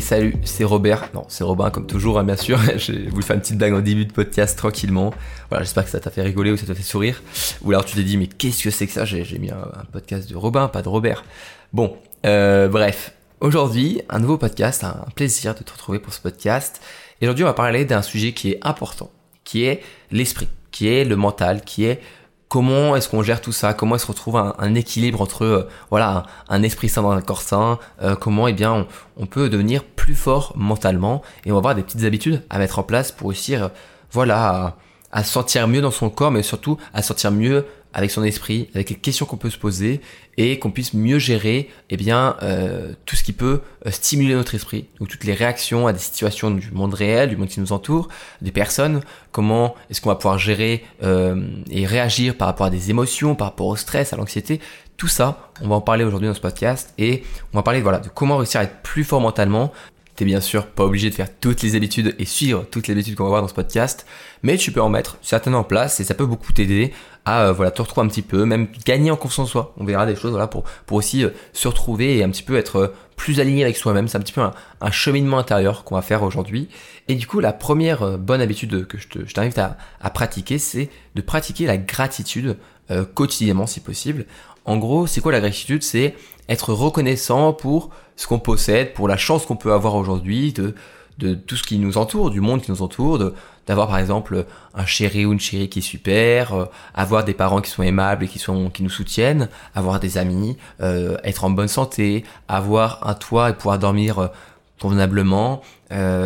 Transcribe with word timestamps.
Salut, 0.00 0.34
c'est 0.44 0.64
Robert. 0.64 1.10
Non, 1.14 1.24
c'est 1.28 1.44
Robin 1.44 1.70
comme 1.70 1.86
toujours, 1.86 2.18
hein, 2.18 2.24
bien 2.24 2.36
sûr. 2.36 2.58
Je 2.76 3.08
vous 3.08 3.22
fais 3.22 3.34
une 3.34 3.40
petite 3.40 3.56
blague 3.56 3.74
en 3.74 3.80
début 3.80 4.04
de 4.04 4.12
podcast 4.12 4.56
tranquillement. 4.58 5.12
Voilà, 5.48 5.64
j'espère 5.64 5.84
que 5.84 5.90
ça 5.90 6.00
t'a 6.00 6.10
fait 6.10 6.22
rigoler 6.22 6.50
ou 6.50 6.56
ça 6.56 6.66
t'a 6.66 6.74
fait 6.74 6.82
sourire. 6.82 7.22
Ou 7.62 7.70
alors 7.70 7.84
tu 7.84 7.96
t'es 7.96 8.02
dit, 8.02 8.16
mais 8.16 8.26
qu'est-ce 8.26 8.62
que 8.62 8.70
c'est 8.70 8.86
que 8.86 8.92
ça? 8.92 9.04
J'ai 9.04 9.38
mis 9.38 9.50
un, 9.50 9.84
podcast 9.92 10.28
de 10.28 10.36
Robin, 10.36 10.68
pas 10.68 10.82
de 10.82 10.88
Robert. 10.88 11.24
Bon, 11.72 11.96
euh, 12.24 12.68
bref. 12.68 13.12
Aujourd'hui, 13.40 14.02
un 14.08 14.18
nouveau 14.18 14.38
podcast, 14.38 14.84
un 14.84 15.04
plaisir 15.14 15.54
de 15.54 15.62
te 15.62 15.72
retrouver 15.72 15.98
pour 15.98 16.12
ce 16.12 16.20
podcast. 16.20 16.80
Et 17.20 17.26
aujourd'hui, 17.26 17.44
on 17.44 17.48
va 17.48 17.54
parler 17.54 17.84
d'un 17.84 18.02
sujet 18.02 18.32
qui 18.32 18.52
est 18.52 18.58
important, 18.62 19.10
qui 19.44 19.64
est 19.64 19.82
l'esprit, 20.10 20.48
qui 20.70 20.88
est 20.88 21.04
le 21.04 21.16
mental, 21.16 21.62
qui 21.62 21.84
est 21.84 22.00
comment 22.56 22.96
est-ce 22.96 23.10
qu'on 23.10 23.22
gère 23.22 23.42
tout 23.42 23.52
ça? 23.52 23.74
Comment 23.74 23.96
est-ce 23.96 24.06
qu'on 24.06 24.14
trouve 24.14 24.38
un, 24.38 24.74
équilibre 24.74 25.20
entre 25.20 25.44
euh, 25.44 25.68
voilà 25.90 26.22
un, 26.48 26.62
esprit 26.62 26.88
sain 26.88 27.02
dans 27.02 27.10
un 27.10 27.20
corps 27.20 27.42
sain? 27.42 27.78
Euh, 28.00 28.16
Comment 28.16 28.48
eh 28.48 28.54
bien 28.54 28.86
on, 29.18 29.26
peut 29.26 29.50
devenir 29.50 29.84
plus 29.84 30.14
fort 30.14 30.54
mentalement? 30.56 31.20
Et 31.44 31.50
on 31.50 31.54
va 31.56 31.58
avoir 31.58 31.74
des 31.74 31.82
petites 31.82 32.04
habitudes 32.04 32.42
à 32.48 32.58
mettre 32.58 32.78
en 32.78 32.82
place 32.82 33.12
pour 33.12 33.28
réussir 33.28 33.68
voilà 34.10 34.74
à, 35.16 35.20
à 35.20 35.24
se 35.24 35.32
sentir 35.32 35.66
mieux 35.66 35.80
dans 35.80 35.90
son 35.90 36.10
corps, 36.10 36.30
mais 36.30 36.42
surtout 36.42 36.76
à 36.92 37.02
se 37.02 37.08
sentir 37.08 37.32
mieux 37.32 37.64
avec 37.96 38.10
son 38.10 38.22
esprit, 38.24 38.68
avec 38.74 38.90
les 38.90 38.96
questions 38.96 39.24
qu'on 39.24 39.38
peut 39.38 39.48
se 39.48 39.56
poser 39.56 40.02
et 40.36 40.58
qu'on 40.58 40.70
puisse 40.70 40.92
mieux 40.92 41.18
gérer 41.18 41.70
eh 41.88 41.96
bien, 41.96 42.36
euh, 42.42 42.92
tout 43.06 43.16
ce 43.16 43.24
qui 43.24 43.32
peut 43.32 43.62
euh, 43.86 43.90
stimuler 43.90 44.34
notre 44.34 44.54
esprit. 44.54 44.86
Donc 45.00 45.08
toutes 45.08 45.24
les 45.24 45.32
réactions 45.32 45.86
à 45.86 45.94
des 45.94 45.98
situations 45.98 46.50
du 46.50 46.70
monde 46.72 46.92
réel, 46.92 47.30
du 47.30 47.38
monde 47.38 47.48
qui 47.48 47.58
nous 47.58 47.72
entoure, 47.72 48.08
des 48.42 48.52
personnes, 48.52 49.00
comment 49.32 49.74
est-ce 49.88 50.02
qu'on 50.02 50.10
va 50.10 50.16
pouvoir 50.16 50.38
gérer 50.38 50.84
euh, 51.02 51.48
et 51.70 51.86
réagir 51.86 52.36
par 52.36 52.48
rapport 52.48 52.66
à 52.66 52.70
des 52.70 52.90
émotions, 52.90 53.34
par 53.34 53.46
rapport 53.46 53.68
au 53.68 53.76
stress, 53.76 54.12
à 54.12 54.16
l'anxiété. 54.16 54.60
Tout 54.98 55.08
ça, 55.08 55.50
on 55.62 55.68
va 55.68 55.76
en 55.76 55.80
parler 55.80 56.04
aujourd'hui 56.04 56.28
dans 56.28 56.34
ce 56.34 56.40
podcast 56.40 56.92
et 56.98 57.22
on 57.54 57.56
va 57.56 57.62
parler 57.62 57.80
voilà, 57.80 58.00
de 58.00 58.10
comment 58.10 58.36
réussir 58.36 58.60
à 58.60 58.64
être 58.64 58.82
plus 58.82 59.04
fort 59.04 59.22
mentalement, 59.22 59.72
T'es 60.16 60.24
bien 60.24 60.40
sûr 60.40 60.66
pas 60.66 60.84
obligé 60.84 61.10
de 61.10 61.14
faire 61.14 61.28
toutes 61.40 61.62
les 61.62 61.76
habitudes 61.76 62.14
et 62.18 62.24
suivre 62.24 62.64
toutes 62.70 62.88
les 62.88 62.94
habitudes 62.94 63.16
qu'on 63.16 63.24
va 63.24 63.28
voir 63.28 63.42
dans 63.42 63.48
ce 63.48 63.54
podcast, 63.54 64.06
mais 64.42 64.56
tu 64.56 64.72
peux 64.72 64.80
en 64.80 64.88
mettre 64.88 65.18
certaines 65.20 65.54
en 65.54 65.62
place 65.62 66.00
et 66.00 66.04
ça 66.04 66.14
peut 66.14 66.24
beaucoup 66.24 66.54
t'aider 66.54 66.94
à 67.26 67.48
euh, 67.48 67.52
voilà 67.52 67.70
te 67.70 67.82
retrouver 67.82 68.06
un 68.06 68.08
petit 68.08 68.22
peu, 68.22 68.46
même 68.46 68.66
gagner 68.86 69.10
en 69.10 69.16
confiance 69.16 69.48
en 69.48 69.50
soi. 69.50 69.74
On 69.76 69.84
verra 69.84 70.06
des 70.06 70.16
choses 70.16 70.30
voilà 70.30 70.46
pour 70.46 70.64
pour 70.86 70.96
aussi 70.96 71.22
euh, 71.22 71.30
se 71.52 71.68
retrouver 71.68 72.16
et 72.16 72.24
un 72.24 72.30
petit 72.30 72.42
peu 72.42 72.56
être 72.56 72.76
euh, 72.76 72.94
plus 73.16 73.40
aligné 73.40 73.62
avec 73.62 73.76
soi-même. 73.76 74.08
C'est 74.08 74.16
un 74.16 74.22
petit 74.22 74.32
peu 74.32 74.40
un, 74.40 74.90
cheminement 74.90 75.36
intérieur 75.36 75.84
qu'on 75.84 75.96
va 75.96 76.02
faire 76.02 76.22
aujourd'hui. 76.22 76.68
Et 77.08 77.14
du 77.14 77.26
coup, 77.26 77.40
la 77.40 77.52
première 77.52 78.18
bonne 78.18 78.40
habitude 78.40 78.86
que 78.86 78.98
je 78.98 79.34
t'invite 79.34 79.58
à, 79.58 79.76
à, 80.00 80.10
pratiquer, 80.10 80.58
c'est 80.58 80.88
de 81.14 81.20
pratiquer 81.20 81.66
la 81.66 81.76
gratitude 81.76 82.56
quotidiennement 83.14 83.66
si 83.66 83.80
possible. 83.80 84.26
En 84.64 84.76
gros, 84.76 85.06
c'est 85.06 85.20
quoi 85.20 85.32
la 85.32 85.40
gratitude? 85.40 85.82
C'est 85.82 86.14
être 86.48 86.72
reconnaissant 86.72 87.52
pour 87.52 87.90
ce 88.16 88.26
qu'on 88.26 88.38
possède, 88.38 88.94
pour 88.94 89.08
la 89.08 89.16
chance 89.16 89.46
qu'on 89.46 89.56
peut 89.56 89.72
avoir 89.72 89.94
aujourd'hui, 89.94 90.52
de, 90.52 90.74
tout 91.34 91.56
ce 91.56 91.62
qui 91.62 91.78
nous 91.78 91.96
entoure, 91.96 92.30
du 92.30 92.40
monde 92.40 92.60
qui 92.60 92.70
nous 92.70 92.82
entoure, 92.82 93.32
d'avoir 93.66 93.88
par 93.88 93.98
exemple 93.98 94.44
un 94.74 94.86
chéri 94.86 95.24
ou 95.24 95.32
une 95.32 95.40
chérie 95.40 95.68
qui 95.68 95.78
est 95.78 95.82
super, 95.82 96.52
euh, 96.52 96.64
avoir 96.94 97.24
des 97.24 97.32
parents 97.32 97.60
qui 97.60 97.70
sont 97.70 97.82
aimables 97.82 98.24
et 98.24 98.28
qui 98.28 98.38
sont 98.38 98.70
qui 98.70 98.82
nous 98.82 98.90
soutiennent, 98.90 99.48
avoir 99.74 99.98
des 99.98 100.18
amis, 100.18 100.56
euh, 100.82 101.16
être 101.24 101.44
en 101.44 101.50
bonne 101.50 101.68
santé, 101.68 102.24
avoir 102.48 103.06
un 103.08 103.14
toit 103.14 103.50
et 103.50 103.52
pouvoir 103.54 103.78
dormir 103.78 104.18
euh, 104.18 104.28
convenablement, 104.80 105.62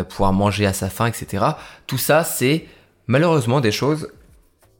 pouvoir 0.09 0.33
manger 0.33 0.65
à 0.65 0.73
sa 0.73 0.89
faim, 0.89 1.05
etc. 1.05 1.45
Tout 1.87 1.97
ça, 1.97 2.25
c'est 2.25 2.65
malheureusement 3.07 3.61
des 3.61 3.71
choses 3.71 4.09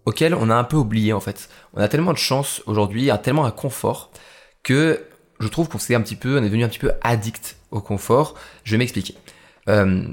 auxquelles 0.05 0.33
on 0.35 0.49
a 0.49 0.55
un 0.55 0.63
peu 0.63 0.77
oublié 0.77 1.13
en 1.13 1.19
fait. 1.19 1.49
On 1.73 1.81
a 1.81 1.87
tellement 1.87 2.13
de 2.13 2.17
chance 2.17 2.61
aujourd'hui, 2.65 3.09
tellement 3.23 3.45
un 3.45 3.51
confort 3.51 4.11
que 4.63 5.05
je 5.39 5.47
trouve 5.47 5.69
qu'on 5.69 5.79
s'est 5.79 5.95
un 5.95 6.01
petit 6.01 6.15
peu, 6.15 6.37
on 6.37 6.43
est 6.43 6.47
devenu 6.47 6.63
un 6.63 6.69
petit 6.69 6.79
peu 6.79 6.91
addict 7.01 7.57
au 7.71 7.81
confort. 7.81 8.35
Je 8.63 8.71
vais 8.71 8.77
m'expliquer. 8.77 9.15
Euh, 9.67 10.03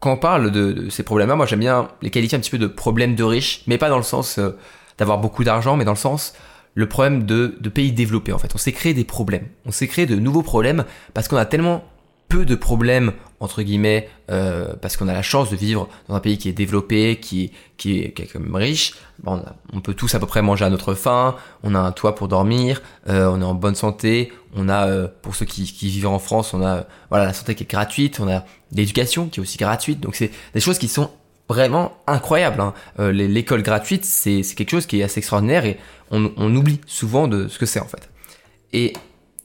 quand 0.00 0.12
on 0.12 0.16
parle 0.16 0.50
de, 0.50 0.88
ces 0.90 1.02
problèmes-là, 1.02 1.36
moi 1.36 1.46
j'aime 1.46 1.60
bien 1.60 1.88
les 2.02 2.10
qualifier 2.10 2.36
un 2.36 2.40
petit 2.40 2.50
peu 2.50 2.58
de 2.58 2.66
problèmes 2.66 3.14
de 3.14 3.24
riches, 3.24 3.62
mais 3.66 3.78
pas 3.78 3.88
dans 3.88 3.96
le 3.96 4.02
sens 4.02 4.38
euh, 4.38 4.50
d'avoir 4.98 5.18
beaucoup 5.18 5.44
d'argent, 5.44 5.76
mais 5.76 5.84
dans 5.84 5.92
le 5.92 5.96
sens 5.96 6.34
le 6.76 6.88
problème 6.88 7.22
de, 7.22 7.56
de 7.60 7.68
pays 7.68 7.92
développés 7.92 8.32
en 8.32 8.38
fait. 8.38 8.52
On 8.54 8.58
s'est 8.58 8.72
créé 8.72 8.94
des 8.94 9.04
problèmes, 9.04 9.46
on 9.64 9.70
s'est 9.70 9.86
créé 9.86 10.06
de 10.06 10.16
nouveaux 10.16 10.42
problèmes 10.42 10.84
parce 11.14 11.28
qu'on 11.28 11.36
a 11.36 11.46
tellement 11.46 11.84
peu 12.28 12.44
de 12.44 12.54
problèmes 12.54 13.12
entre 13.44 13.62
guillemets 13.62 14.08
euh, 14.30 14.74
parce 14.80 14.96
qu'on 14.96 15.06
a 15.06 15.12
la 15.12 15.22
chance 15.22 15.50
de 15.50 15.56
vivre 15.56 15.88
dans 16.08 16.14
un 16.14 16.20
pays 16.20 16.38
qui 16.38 16.48
est 16.48 16.52
développé, 16.52 17.16
qui, 17.20 17.44
est, 17.44 17.50
qui 17.76 18.00
est 18.00 18.30
quand 18.32 18.40
même 18.40 18.56
riche. 18.56 18.94
Bon, 19.22 19.42
on, 19.72 19.80
peut 19.80 19.94
tous 19.94 20.14
à 20.14 20.18
peu 20.18 20.26
près 20.26 20.42
manger 20.42 20.64
à 20.64 20.70
notre 20.70 20.94
faim, 20.94 21.36
on 21.62 21.74
a 21.74 21.78
un 21.78 21.92
toit 21.92 22.14
pour 22.14 22.26
dormir, 22.26 22.82
euh, 23.08 23.28
on 23.30 23.40
est 23.40 23.44
en 23.44 23.54
bonne 23.54 23.74
santé, 23.74 24.32
on 24.56 24.68
a 24.68 24.88
euh, 24.88 25.08
pour 25.22 25.36
ceux 25.36 25.46
qui, 25.46 25.64
qui, 25.64 25.88
vivent 25.88 26.08
en 26.08 26.18
France, 26.18 26.54
on 26.54 26.64
a 26.64 26.86
voilà 27.10 27.26
la 27.26 27.32
santé 27.32 27.54
qui 27.54 27.64
est 27.64 27.70
gratuite, 27.70 28.18
on 28.18 28.28
a 28.28 28.44
l'éducation 28.72 29.28
qui 29.28 29.40
est 29.40 29.42
aussi 29.42 29.58
gratuite. 29.58 30.00
Donc 30.00 30.16
c'est 30.16 30.30
des 30.54 30.60
choses 30.60 30.78
qui 30.78 30.88
sont 30.88 31.10
vraiment 31.48 31.92
incroyables. 32.06 32.60
Hein. 32.60 32.72
L'école 33.12 33.62
gratuite, 33.62 34.04
c'est 34.04 34.42
quelque 34.56 34.70
chose 34.70 34.86
qui 34.86 35.00
est 35.00 35.04
assez 35.04 35.18
extraordinaire 35.18 35.66
et 35.66 35.78
on, 36.10 36.32
on 36.38 36.54
oublie 36.56 36.80
souvent 36.86 37.28
de 37.28 37.48
ce 37.48 37.58
que 37.58 37.66
c'est 37.66 37.80
en 37.80 37.86
fait. 37.86 38.08
Et 38.72 38.94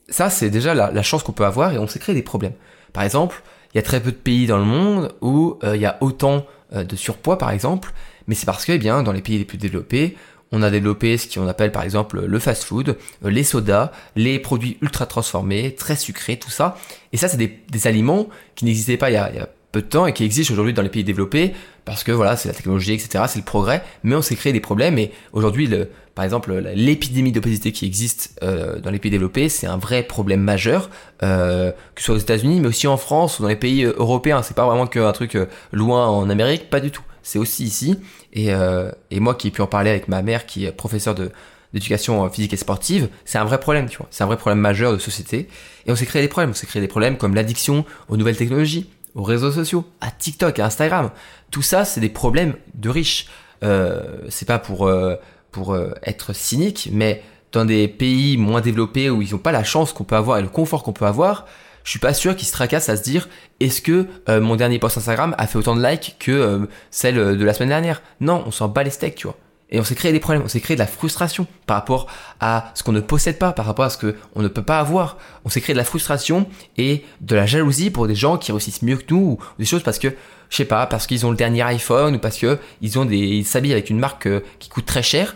ça, 0.07 0.29
c'est 0.29 0.49
déjà 0.49 0.73
la, 0.73 0.89
la 0.89 1.03
chance 1.03 1.21
qu'on 1.21 1.33
peut 1.33 1.45
avoir 1.45 1.73
et 1.73 1.77
on 1.77 1.87
s'est 1.87 1.99
créé 1.99 2.15
des 2.15 2.23
problèmes. 2.23 2.53
Par 2.93 3.03
exemple, 3.03 3.43
il 3.73 3.77
y 3.77 3.79
a 3.79 3.83
très 3.83 4.01
peu 4.01 4.11
de 4.11 4.17
pays 4.17 4.47
dans 4.47 4.57
le 4.57 4.65
monde 4.65 5.13
où 5.21 5.57
euh, 5.63 5.75
il 5.75 5.81
y 5.81 5.85
a 5.85 5.97
autant 6.01 6.45
euh, 6.73 6.83
de 6.83 6.95
surpoids, 6.95 7.37
par 7.37 7.51
exemple, 7.51 7.93
mais 8.27 8.35
c'est 8.35 8.45
parce 8.45 8.65
que, 8.65 8.71
eh 8.71 8.77
bien, 8.77 9.03
dans 9.03 9.11
les 9.11 9.21
pays 9.21 9.37
les 9.37 9.45
plus 9.45 9.57
développés, 9.57 10.15
on 10.51 10.63
a 10.63 10.71
développé 10.71 11.17
ce 11.17 11.31
qu'on 11.31 11.47
appelle 11.47 11.71
par 11.71 11.83
exemple 11.83 12.25
le 12.25 12.39
fast-food, 12.39 12.97
euh, 13.25 13.29
les 13.29 13.43
sodas, 13.43 13.91
les 14.15 14.39
produits 14.39 14.77
ultra 14.81 15.05
transformés, 15.05 15.75
très 15.75 15.95
sucrés, 15.95 16.37
tout 16.37 16.49
ça. 16.49 16.77
Et 17.13 17.17
ça, 17.17 17.27
c'est 17.27 17.37
des, 17.37 17.87
aliments 17.87 18.27
qui 18.55 18.65
n'existaient 18.65 18.97
pas 18.97 19.11
il 19.11 19.13
y 19.13 19.17
a 19.17 19.49
peu 19.71 19.81
de 19.81 19.87
temps 19.87 20.07
et 20.07 20.13
qui 20.13 20.23
existent 20.23 20.53
aujourd'hui 20.53 20.73
dans 20.73 20.81
les 20.81 20.89
pays 20.89 21.03
développés 21.03 21.53
parce 21.89 22.03
que 22.03 22.11
voilà, 22.11 22.37
c'est 22.37 22.47
la 22.47 22.53
technologie, 22.53 22.93
etc., 22.93 23.23
c'est 23.27 23.39
le 23.39 23.45
progrès, 23.45 23.83
mais 24.03 24.15
on 24.15 24.21
s'est 24.21 24.35
créé 24.35 24.53
des 24.53 24.59
problèmes 24.59 24.99
et 24.99 25.11
aujourd'hui, 25.33 25.67
par 26.13 26.23
exemple, 26.23 26.53
l'épidémie 26.75 27.31
d'obésité 27.31 27.71
qui 27.71 27.87
existe 27.87 28.37
euh, 28.43 28.79
dans 28.79 28.91
les 28.91 28.99
pays 28.99 29.09
développés, 29.09 29.49
c'est 29.49 29.65
un 29.65 29.77
vrai 29.77 30.03
problème 30.03 30.41
majeur, 30.41 30.91
euh, 31.23 31.71
que 31.95 32.01
ce 32.01 32.05
soit 32.05 32.15
aux 32.15 32.19
États-Unis, 32.19 32.59
mais 32.59 32.67
aussi 32.67 32.85
en 32.85 32.97
France 32.97 33.39
ou 33.39 33.41
dans 33.41 33.47
les 33.47 33.55
pays 33.55 33.85
euh, 33.85 33.93
européens. 33.97 34.43
C'est 34.43 34.53
pas 34.55 34.67
vraiment 34.67 34.85
qu'un 34.85 35.11
truc 35.13 35.33
euh, 35.33 35.47
loin 35.71 36.07
en 36.07 36.29
Amérique, 36.29 36.69
pas 36.69 36.79
du 36.79 36.91
tout. 36.91 37.01
C'est 37.23 37.39
aussi 37.39 37.63
ici. 37.63 37.97
Et, 38.33 38.53
euh, 38.53 38.91
et 39.09 39.19
moi 39.19 39.33
qui 39.33 39.47
ai 39.47 39.51
pu 39.51 39.63
en 39.63 39.67
parler 39.67 39.89
avec 39.89 40.07
ma 40.09 40.21
mère, 40.21 40.45
qui 40.45 40.65
est 40.65 40.71
professeure 40.71 41.15
d'éducation 41.15 42.29
physique 42.29 42.53
et 42.53 42.57
sportive, 42.57 43.09
c'est 43.25 43.39
un 43.39 43.45
vrai 43.45 43.59
problème, 43.59 43.89
tu 43.89 43.97
vois. 43.97 44.07
C'est 44.11 44.23
un 44.23 44.27
vrai 44.27 44.37
problème 44.37 44.59
majeur 44.59 44.93
de 44.93 44.99
société. 44.99 45.47
Et 45.87 45.91
on 45.91 45.95
s'est 45.95 46.05
créé 46.05 46.21
des 46.21 46.27
problèmes. 46.27 46.51
On 46.51 46.53
s'est 46.53 46.67
créé 46.67 46.83
des 46.83 46.87
problèmes 46.87 47.17
comme 47.17 47.33
l'addiction 47.33 47.83
aux 48.09 48.17
nouvelles 48.17 48.37
technologies, 48.37 48.89
aux 49.15 49.23
réseaux 49.23 49.51
sociaux, 49.51 49.85
à 50.01 50.11
TikTok, 50.11 50.59
à 50.59 50.65
Instagram. 50.65 51.11
Tout 51.51 51.61
ça, 51.61 51.85
c'est 51.85 52.01
des 52.01 52.09
problèmes 52.09 52.53
de 52.75 52.89
riches. 52.89 53.27
Euh, 53.63 54.01
c'est 54.29 54.47
pas 54.47 54.59
pour 54.59 54.87
euh, 54.87 55.15
pour 55.51 55.73
euh, 55.73 55.91
être 56.03 56.33
cynique, 56.33 56.89
mais 56.91 57.23
dans 57.51 57.65
des 57.65 57.87
pays 57.87 58.37
moins 58.37 58.61
développés 58.61 59.09
où 59.09 59.21
ils 59.21 59.31
n'ont 59.31 59.39
pas 59.39 59.51
la 59.51 59.63
chance 59.63 59.91
qu'on 59.93 60.03
peut 60.03 60.15
avoir 60.15 60.37
et 60.37 60.41
le 60.41 60.49
confort 60.49 60.83
qu'on 60.83 60.93
peut 60.93 61.05
avoir, 61.05 61.47
je 61.83 61.89
suis 61.89 61.99
pas 61.99 62.13
sûr 62.13 62.35
qu'ils 62.35 62.47
se 62.47 62.53
tracassent 62.53 62.89
à 62.89 62.95
se 62.95 63.03
dire 63.03 63.27
est-ce 63.59 63.81
que 63.81 64.05
mon 64.27 64.55
dernier 64.55 64.77
post 64.77 64.97
Instagram 64.97 65.33
a 65.39 65.47
fait 65.47 65.57
autant 65.57 65.75
de 65.75 65.83
likes 65.83 66.17
que 66.19 66.67
celle 66.91 67.15
de 67.15 67.43
la 67.43 67.53
semaine 67.55 67.69
dernière? 67.69 68.03
Non, 68.19 68.43
on 68.45 68.51
s'en 68.51 68.67
bat 68.67 68.83
les 68.83 68.91
steaks, 68.91 69.15
tu 69.15 69.25
vois. 69.25 69.37
Et 69.71 69.79
on 69.79 69.83
s'est 69.83 69.95
créé 69.95 70.11
des 70.11 70.19
problèmes, 70.19 70.41
on 70.43 70.47
s'est 70.47 70.61
créé 70.61 70.75
de 70.75 70.79
la 70.79 70.87
frustration 70.87 71.45
par 71.67 71.77
rapport 71.77 72.07
à 72.39 72.71
ce 72.73 72.81
qu'on 72.81 72.91
ne 72.91 73.01
possède 73.01 73.37
pas, 73.37 73.51
par 73.51 73.65
rapport 73.65 73.85
à 73.85 73.89
ce 73.91 73.97
qu'on 73.97 74.41
ne 74.41 74.47
peut 74.47 74.63
pas 74.63 74.79
avoir. 74.79 75.17
On 75.45 75.49
s'est 75.49 75.61
créé 75.61 75.73
de 75.73 75.77
la 75.77 75.85
frustration 75.85 76.47
et 76.77 77.05
de 77.21 77.35
la 77.35 77.45
jalousie 77.45 77.91
pour 77.91 78.07
des 78.07 78.15
gens 78.15 78.37
qui 78.37 78.51
réussissent 78.51 78.81
mieux 78.81 78.97
que 78.97 79.13
nous, 79.13 79.19
ou 79.19 79.39
des 79.59 79.65
choses 79.65 79.83
parce 79.83 79.99
que, 79.99 80.07
je 80.49 80.55
sais 80.55 80.65
pas, 80.65 80.87
parce 80.87 81.05
qu'ils 81.05 81.25
ont 81.25 81.29
le 81.29 81.37
dernier 81.37 81.61
iPhone, 81.61 82.15
ou 82.15 82.19
parce 82.19 82.37
que 82.39 82.57
ils 82.81 82.97
ont 82.97 83.05
des, 83.05 83.43
s'habillent 83.43 83.73
avec 83.73 83.91
une 83.91 83.99
marque 83.99 84.25
euh, 84.25 84.41
qui 84.57 84.69
coûte 84.69 84.87
très 84.87 85.03
cher. 85.03 85.35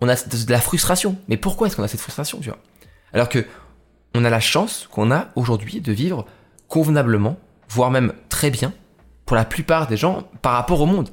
On 0.00 0.08
a 0.08 0.14
de 0.14 0.50
la 0.50 0.60
frustration. 0.60 1.16
Mais 1.28 1.36
pourquoi 1.36 1.66
est-ce 1.66 1.76
qu'on 1.76 1.82
a 1.82 1.88
cette 1.88 2.00
frustration, 2.00 2.38
tu 2.38 2.50
vois? 2.50 2.58
Alors 3.12 3.28
que 3.28 3.44
on 4.14 4.24
a 4.24 4.30
la 4.30 4.40
chance 4.40 4.88
qu'on 4.90 5.10
a 5.10 5.28
aujourd'hui 5.34 5.80
de 5.80 5.92
vivre 5.92 6.26
convenablement, 6.68 7.36
voire 7.68 7.90
même 7.90 8.12
très 8.28 8.50
bien, 8.50 8.72
pour 9.26 9.36
la 9.36 9.44
plupart 9.44 9.86
des 9.88 9.96
gens 9.96 10.28
par 10.40 10.52
rapport 10.52 10.80
au 10.80 10.86
monde. 10.86 11.08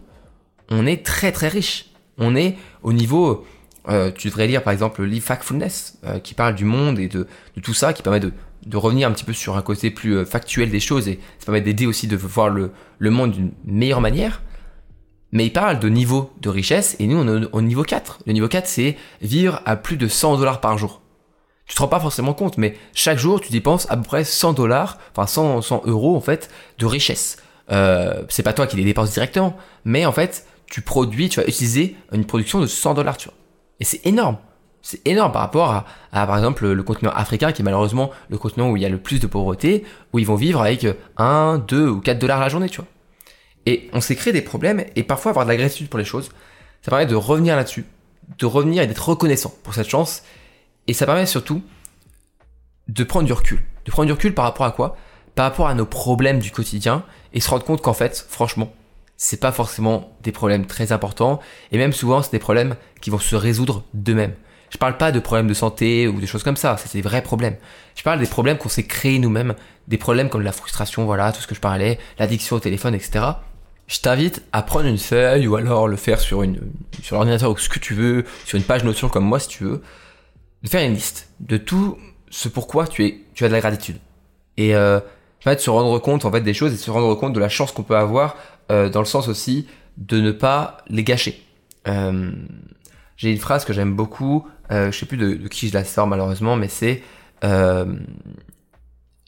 On 0.69 0.85
est 0.85 1.03
très 1.05 1.31
très 1.31 1.47
riche 1.47 1.88
on 2.19 2.35
est 2.35 2.57
au 2.83 2.93
niveau, 2.93 3.45
euh, 3.87 4.11
tu 4.15 4.27
devrais 4.27 4.47
lire 4.47 4.61
par 4.61 4.73
exemple 4.73 5.01
le 5.01 5.07
livre 5.07 5.25
Factfulness, 5.25 5.97
euh, 6.05 6.19
qui 6.19 6.33
parle 6.33 6.55
du 6.55 6.65
monde 6.65 6.99
et 6.99 7.07
de, 7.07 7.27
tout 7.63 7.73
ça, 7.73 7.93
qui 7.93 8.03
permet 8.03 8.19
de, 8.19 8.31
revenir 8.73 9.07
un 9.07 9.11
petit 9.11 9.23
peu 9.23 9.33
sur 9.33 9.57
un 9.57 9.61
côté 9.61 9.89
plus 9.89 10.17
euh, 10.17 10.25
factuel 10.25 10.69
des 10.69 10.79
choses 10.79 11.07
et 11.07 11.19
ça 11.39 11.45
permet 11.45 11.61
d'aider 11.61 11.87
aussi 11.87 12.07
de 12.07 12.15
voir 12.15 12.49
le, 12.49 12.71
monde 12.99 13.31
d'une 13.31 13.51
meilleure 13.65 14.01
manière. 14.01 14.41
Mais 15.31 15.45
il 15.45 15.53
parle 15.53 15.79
de 15.79 15.89
niveau 15.89 16.33
de 16.41 16.49
richesse 16.49 16.95
et 16.99 17.07
nous 17.07 17.17
on 17.17 17.43
est 17.43 17.47
au 17.51 17.61
niveau 17.61 17.83
4. 17.83 18.19
Le 18.25 18.33
niveau 18.33 18.47
4 18.47 18.67
c'est 18.67 18.97
vivre 19.21 19.61
à 19.65 19.75
plus 19.75 19.95
de 19.95 20.07
100 20.07 20.37
dollars 20.37 20.59
par 20.59 20.77
jour. 20.77 21.01
Tu 21.67 21.75
te 21.75 21.81
rends 21.81 21.87
pas 21.87 21.99
forcément 21.99 22.33
compte, 22.33 22.57
mais 22.57 22.75
chaque 22.95 23.19
jour 23.19 23.39
tu 23.39 23.51
dépenses 23.51 23.85
à 23.91 23.97
peu 23.97 24.03
près 24.03 24.23
100 24.23 24.53
dollars, 24.53 24.97
enfin 25.11 25.27
100, 25.27 25.61
100 25.61 25.83
euros 25.85 26.15
en 26.15 26.21
fait, 26.21 26.49
de 26.79 26.85
richesse. 26.87 27.37
C'est 27.69 28.41
pas 28.43 28.53
toi 28.53 28.65
qui 28.65 28.75
les 28.75 28.83
dépenses 28.83 29.11
directement, 29.11 29.55
mais 29.85 30.07
en 30.07 30.11
fait 30.11 30.47
tu 30.69 30.81
produis, 30.81 31.29
tu 31.29 31.39
vas 31.39 31.47
utiliser 31.47 31.95
une 32.11 32.25
production 32.25 32.59
de 32.59 32.67
100 32.67 32.93
dollars, 32.93 33.17
tu 33.17 33.29
vois. 33.29 33.37
Et 33.79 33.83
c'est 33.83 34.05
énorme. 34.05 34.37
C'est 34.81 35.05
énorme 35.05 35.31
par 35.31 35.41
rapport 35.41 35.71
à, 35.71 35.85
par 36.11 36.37
exemple, 36.37 36.67
le 36.67 36.83
continent 36.83 37.11
africain, 37.11 37.51
qui 37.51 37.61
est 37.61 37.65
malheureusement 37.65 38.11
le 38.29 38.37
continent 38.37 38.69
où 38.69 38.77
il 38.77 38.83
y 38.83 38.85
a 38.85 38.89
le 38.89 38.97
plus 38.97 39.19
de 39.19 39.27
pauvreté, 39.27 39.83
où 40.13 40.19
ils 40.19 40.25
vont 40.25 40.35
vivre 40.35 40.61
avec 40.61 40.87
1, 41.17 41.57
2 41.67 41.89
ou 41.89 41.99
4 41.99 42.17
dollars 42.17 42.39
la 42.39 42.49
journée, 42.49 42.69
tu 42.69 42.77
vois. 42.77 42.87
Et 43.65 43.89
on 43.93 43.99
s'est 43.99 44.15
créé 44.15 44.31
des 44.31 44.41
problèmes, 44.41 44.85
et 44.95 45.03
parfois 45.03 45.31
avoir 45.31 45.45
de 45.45 45.51
la 45.51 45.57
gratitude 45.57 45.89
pour 45.89 45.99
les 45.99 46.05
choses, 46.05 46.29
ça 46.81 46.91
permet 46.91 47.05
de 47.05 47.15
revenir 47.15 47.55
là-dessus, 47.55 47.85
de 48.37 48.45
revenir 48.45 48.83
et 48.83 48.87
d'être 48.87 49.09
reconnaissant 49.09 49.53
pour 49.63 49.73
cette 49.73 49.89
chance, 49.89 50.23
et 50.87 50.93
ça 50.93 51.05
permet 51.05 51.25
surtout 51.25 51.61
de 52.87 53.03
prendre 53.03 53.25
du 53.25 53.33
recul. 53.33 53.61
De 53.85 53.91
prendre 53.91 54.07
du 54.07 54.13
recul 54.13 54.33
par 54.33 54.45
rapport 54.45 54.65
à 54.65 54.71
quoi? 54.71 54.95
Par 55.35 55.45
rapport 55.45 55.67
à 55.67 55.73
nos 55.73 55.85
problèmes 55.85 56.39
du 56.39 56.51
quotidien, 56.51 57.03
et 57.33 57.41
se 57.41 57.49
rendre 57.49 57.65
compte 57.65 57.81
qu'en 57.81 57.93
fait, 57.93 58.25
franchement, 58.29 58.71
c'est 59.21 59.41
pas 59.41 59.51
forcément 59.51 60.17
des 60.23 60.31
problèmes 60.31 60.65
très 60.65 60.93
importants, 60.93 61.41
et 61.73 61.77
même 61.77 61.91
souvent, 61.91 62.23
c'est 62.23 62.31
des 62.31 62.39
problèmes 62.39 62.75
qui 63.01 63.09
vont 63.09 63.19
se 63.19 63.35
résoudre 63.35 63.83
d'eux-mêmes. 63.93 64.33
Je 64.69 64.77
parle 64.77 64.95
pas 64.95 65.11
de 65.11 65.19
problèmes 65.19 65.47
de 65.47 65.53
santé 65.53 66.07
ou 66.07 66.21
des 66.21 66.25
choses 66.25 66.41
comme 66.41 66.55
ça, 66.55 66.77
c'est 66.77 66.93
des 66.93 67.01
vrais 67.01 67.21
problèmes. 67.21 67.57
Je 67.95 68.03
parle 68.03 68.19
des 68.19 68.27
problèmes 68.27 68.57
qu'on 68.57 68.69
s'est 68.69 68.85
créés 68.85 69.19
nous-mêmes, 69.19 69.55
des 69.89 69.97
problèmes 69.97 70.29
comme 70.29 70.41
la 70.41 70.53
frustration, 70.53 71.03
voilà, 71.03 71.33
tout 71.33 71.41
ce 71.41 71.47
que 71.47 71.55
je 71.55 71.59
parlais, 71.59 71.99
l'addiction 72.17 72.55
au 72.55 72.59
téléphone, 72.61 72.95
etc. 72.95 73.25
Je 73.87 73.99
t'invite 73.99 74.41
à 74.53 74.61
prendre 74.61 74.85
une 74.85 74.97
feuille 74.97 75.47
ou 75.47 75.57
alors 75.57 75.89
le 75.89 75.97
faire 75.97 76.21
sur 76.21 76.41
une, 76.41 76.61
sur 77.03 77.17
l'ordinateur 77.17 77.51
ou 77.51 77.57
ce 77.57 77.67
que 77.67 77.79
tu 77.79 77.95
veux, 77.95 78.23
sur 78.45 78.57
une 78.57 78.63
page 78.63 78.85
Notion 78.85 79.09
comme 79.09 79.25
moi 79.25 79.39
si 79.39 79.49
tu 79.49 79.65
veux, 79.65 79.81
de 80.63 80.69
faire 80.69 80.87
une 80.87 80.93
liste 80.93 81.29
de 81.41 81.57
tout 81.57 81.97
ce 82.29 82.47
pourquoi 82.47 82.87
tu 82.87 83.05
es, 83.05 83.19
tu 83.33 83.43
as 83.43 83.49
de 83.49 83.53
la 83.53 83.59
gratitude. 83.59 83.97
Et 84.55 84.75
euh, 84.75 85.01
en 85.45 85.57
se 85.57 85.69
rendre 85.69 85.99
compte 85.99 86.23
en 86.23 86.31
fait 86.31 86.41
des 86.41 86.53
choses 86.53 86.73
et 86.73 86.77
se 86.77 86.89
rendre 86.89 87.13
compte 87.15 87.33
de 87.33 87.39
la 87.39 87.49
chance 87.49 87.73
qu'on 87.73 87.83
peut 87.83 87.97
avoir 87.97 88.37
euh, 88.71 88.89
dans 88.89 88.99
le 88.99 89.05
sens 89.05 89.27
aussi 89.27 89.67
de 89.97 90.19
ne 90.19 90.31
pas 90.31 90.77
les 90.87 91.03
gâcher. 91.03 91.43
Euh, 91.87 92.31
j'ai 93.17 93.31
une 93.31 93.39
phrase 93.39 93.65
que 93.65 93.73
j'aime 93.73 93.95
beaucoup, 93.95 94.47
euh, 94.71 94.91
je 94.91 94.99
sais 94.99 95.05
plus 95.05 95.17
de, 95.17 95.47
qui 95.47 95.69
je 95.69 95.73
la 95.73 95.83
sors 95.83 96.07
malheureusement, 96.07 96.55
mais 96.55 96.67
c'est 96.67 97.01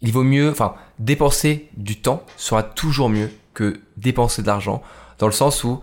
il 0.03 0.11
vaut 0.11 0.23
mieux, 0.23 0.49
enfin, 0.49 0.75
dépenser 0.99 1.69
du 1.77 2.01
temps 2.01 2.23
sera 2.35 2.61
toujours 2.63 3.09
mieux 3.09 3.29
que 3.53 3.79
dépenser 3.97 4.41
de 4.41 4.47
l'argent, 4.47 4.81
dans 5.19 5.27
le 5.27 5.31
sens 5.31 5.63
où 5.63 5.79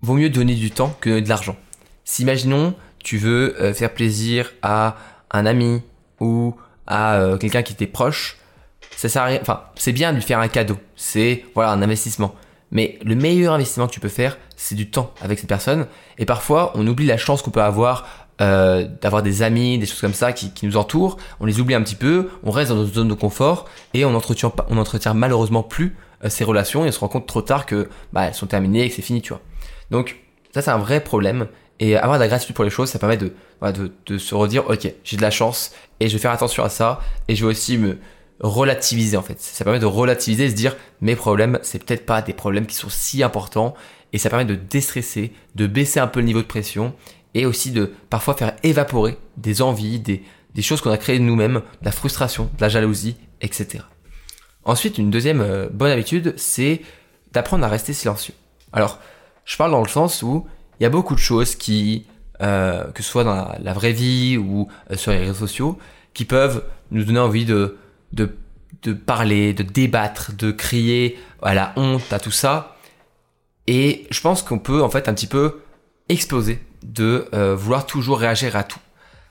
vaut 0.00 0.14
mieux 0.14 0.30
donner 0.30 0.54
du 0.54 0.70
temps 0.70 0.96
que 1.00 1.10
donner 1.10 1.22
de 1.22 1.28
l'argent. 1.28 1.56
Si 2.04 2.22
imaginons 2.22 2.74
tu 3.02 3.18
veux 3.18 3.72
faire 3.74 3.92
plaisir 3.92 4.52
à 4.62 4.96
un 5.30 5.44
ami 5.44 5.82
ou 6.20 6.56
à 6.86 7.36
quelqu'un 7.38 7.62
qui 7.62 7.74
t'est 7.74 7.86
proche, 7.86 8.39
ça 9.00 9.08
sert 9.08 9.22
à 9.22 9.26
rien. 9.26 9.38
Enfin, 9.40 9.62
c'est 9.76 9.92
bien 9.92 10.10
de 10.10 10.16
lui 10.16 10.22
faire 10.22 10.40
un 10.40 10.48
cadeau. 10.48 10.76
C'est 10.94 11.44
voilà 11.54 11.70
un 11.70 11.80
investissement. 11.80 12.34
Mais 12.70 12.98
le 13.02 13.14
meilleur 13.14 13.54
investissement 13.54 13.86
que 13.86 13.92
tu 13.92 14.00
peux 14.00 14.10
faire, 14.10 14.36
c'est 14.56 14.74
du 14.74 14.90
temps 14.90 15.14
avec 15.22 15.38
cette 15.38 15.48
personne. 15.48 15.86
Et 16.18 16.26
parfois, 16.26 16.72
on 16.74 16.86
oublie 16.86 17.06
la 17.06 17.16
chance 17.16 17.40
qu'on 17.40 17.50
peut 17.50 17.62
avoir 17.62 18.06
euh, 18.42 18.86
d'avoir 19.00 19.22
des 19.22 19.42
amis, 19.42 19.78
des 19.78 19.86
choses 19.86 20.02
comme 20.02 20.12
ça 20.12 20.34
qui, 20.34 20.52
nous 20.64 20.76
entourent. 20.76 21.16
On 21.40 21.46
les 21.46 21.60
oublie 21.60 21.74
un 21.74 21.82
petit 21.82 21.94
peu, 21.94 22.28
on 22.44 22.50
reste 22.50 22.72
dans 22.72 22.76
notre 22.76 22.92
zone 22.92 23.08
de 23.08 23.14
confort 23.14 23.70
et 23.94 24.04
on 24.04 24.14
entretient, 24.14 24.52
on 24.68 24.76
entretient 24.76 25.14
malheureusement 25.14 25.62
plus 25.62 25.96
euh, 26.24 26.28
ces 26.28 26.44
relations 26.44 26.84
et 26.84 26.88
on 26.88 26.92
se 26.92 27.00
rend 27.00 27.08
compte 27.08 27.26
trop 27.26 27.42
tard 27.42 27.64
que 27.64 27.88
bah, 28.12 28.26
elles 28.26 28.34
sont 28.34 28.46
terminées 28.46 28.84
et 28.84 28.90
que 28.90 28.94
c'est 28.94 29.02
fini, 29.02 29.22
tu 29.22 29.30
vois. 29.30 29.40
Donc 29.90 30.16
ça, 30.52 30.60
c'est 30.60 30.70
un 30.70 30.78
vrai 30.78 31.00
problème. 31.00 31.46
Et 31.80 31.96
avoir 31.96 32.18
de 32.18 32.22
la 32.22 32.28
gratitude 32.28 32.54
pour 32.54 32.64
les 32.64 32.70
choses, 32.70 32.90
ça 32.90 32.98
permet 32.98 33.16
de, 33.16 33.32
de, 33.62 33.92
de 34.04 34.18
se 34.18 34.34
redire, 34.34 34.68
ok, 34.68 34.92
j'ai 35.02 35.16
de 35.16 35.22
la 35.22 35.30
chance 35.30 35.72
et 36.00 36.08
je 36.08 36.12
vais 36.12 36.20
faire 36.20 36.32
attention 36.32 36.62
à 36.62 36.68
ça 36.68 37.00
et 37.28 37.34
je 37.34 37.46
vais 37.46 37.50
aussi 37.50 37.78
me 37.78 37.96
relativiser 38.40 39.16
en 39.16 39.22
fait. 39.22 39.40
Ça 39.40 39.64
permet 39.64 39.78
de 39.78 39.86
relativiser 39.86 40.44
et 40.44 40.50
se 40.50 40.54
dire 40.54 40.76
mes 41.00 41.16
problèmes, 41.16 41.58
c'est 41.62 41.84
peut-être 41.84 42.06
pas 42.06 42.22
des 42.22 42.32
problèmes 42.32 42.66
qui 42.66 42.74
sont 42.74 42.88
si 42.88 43.22
importants 43.22 43.74
et 44.12 44.18
ça 44.18 44.30
permet 44.30 44.44
de 44.44 44.54
déstresser, 44.54 45.32
de 45.54 45.66
baisser 45.66 46.00
un 46.00 46.06
peu 46.06 46.20
le 46.20 46.26
niveau 46.26 46.40
de 46.40 46.46
pression 46.46 46.94
et 47.34 47.46
aussi 47.46 47.70
de 47.70 47.92
parfois 48.08 48.34
faire 48.34 48.56
évaporer 48.62 49.18
des 49.36 49.62
envies, 49.62 50.00
des, 50.00 50.22
des 50.54 50.62
choses 50.62 50.80
qu'on 50.80 50.90
a 50.90 50.98
créées 50.98 51.18
nous-mêmes, 51.18 51.62
de 51.80 51.84
la 51.84 51.92
frustration, 51.92 52.50
de 52.56 52.60
la 52.60 52.68
jalousie, 52.68 53.16
etc. 53.40 53.84
Ensuite, 54.64 54.98
une 54.98 55.10
deuxième 55.10 55.40
euh, 55.40 55.68
bonne 55.72 55.90
habitude, 55.90 56.34
c'est 56.36 56.82
d'apprendre 57.32 57.64
à 57.64 57.68
rester 57.68 57.92
silencieux. 57.92 58.34
Alors, 58.72 58.98
je 59.44 59.56
parle 59.56 59.70
dans 59.70 59.82
le 59.82 59.88
sens 59.88 60.22
où 60.22 60.46
il 60.78 60.82
y 60.82 60.86
a 60.86 60.90
beaucoup 60.90 61.14
de 61.14 61.20
choses 61.20 61.54
qui, 61.54 62.06
euh, 62.42 62.84
que 62.92 63.02
ce 63.02 63.10
soit 63.10 63.24
dans 63.24 63.52
la, 63.58 63.72
vraie 63.72 63.92
vie 63.92 64.36
ou 64.36 64.68
euh, 64.90 64.96
sur 64.96 65.12
les 65.12 65.18
réseaux 65.18 65.34
sociaux, 65.34 65.78
qui 66.14 66.24
peuvent 66.24 66.64
nous 66.90 67.04
donner 67.04 67.20
envie 67.20 67.44
de 67.44 67.78
de, 68.12 68.36
de 68.82 68.92
parler, 68.92 69.52
de 69.52 69.62
débattre, 69.62 70.32
de 70.36 70.50
crier 70.50 71.18
à 71.42 71.54
la 71.54 71.72
honte, 71.76 72.12
à 72.12 72.18
tout 72.18 72.30
ça. 72.30 72.76
Et 73.66 74.06
je 74.10 74.20
pense 74.20 74.42
qu'on 74.42 74.58
peut 74.58 74.82
en 74.82 74.90
fait 74.90 75.08
un 75.08 75.14
petit 75.14 75.26
peu 75.26 75.60
exploser 76.08 76.62
de 76.82 77.28
euh, 77.34 77.54
vouloir 77.54 77.86
toujours 77.86 78.18
réagir 78.18 78.56
à 78.56 78.64
tout. 78.64 78.80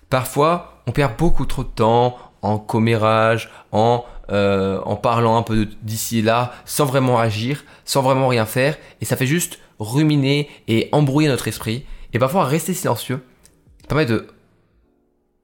Parfois, 0.10 0.82
on 0.88 0.92
perd 0.92 1.18
beaucoup 1.18 1.46
trop 1.46 1.64
de 1.64 1.70
temps 1.70 2.18
en 2.42 2.58
commérage, 2.58 3.50
en, 3.72 4.06
euh, 4.30 4.80
en 4.86 4.96
parlant 4.96 5.38
un 5.38 5.44
peu 5.44 5.68
d'ici 5.82 6.20
et 6.20 6.22
là, 6.22 6.54
sans 6.66 6.86
vraiment 6.86 7.20
agir, 7.20 7.64
sans 7.86 8.02
vraiment 8.02 8.28
rien 8.28 8.46
faire, 8.46 8.78
et 9.02 9.06
ça 9.06 9.18
fait 9.18 9.28
juste 9.28 9.60
ruminer 9.80 10.50
et 10.68 10.90
embrouiller 10.92 11.28
notre 11.28 11.48
esprit. 11.48 11.86
Et 12.14 12.20
parfois, 12.20 12.46
rester 12.46 12.74
silencieux 12.74 13.24
permet 13.88 14.06
de 14.06 14.28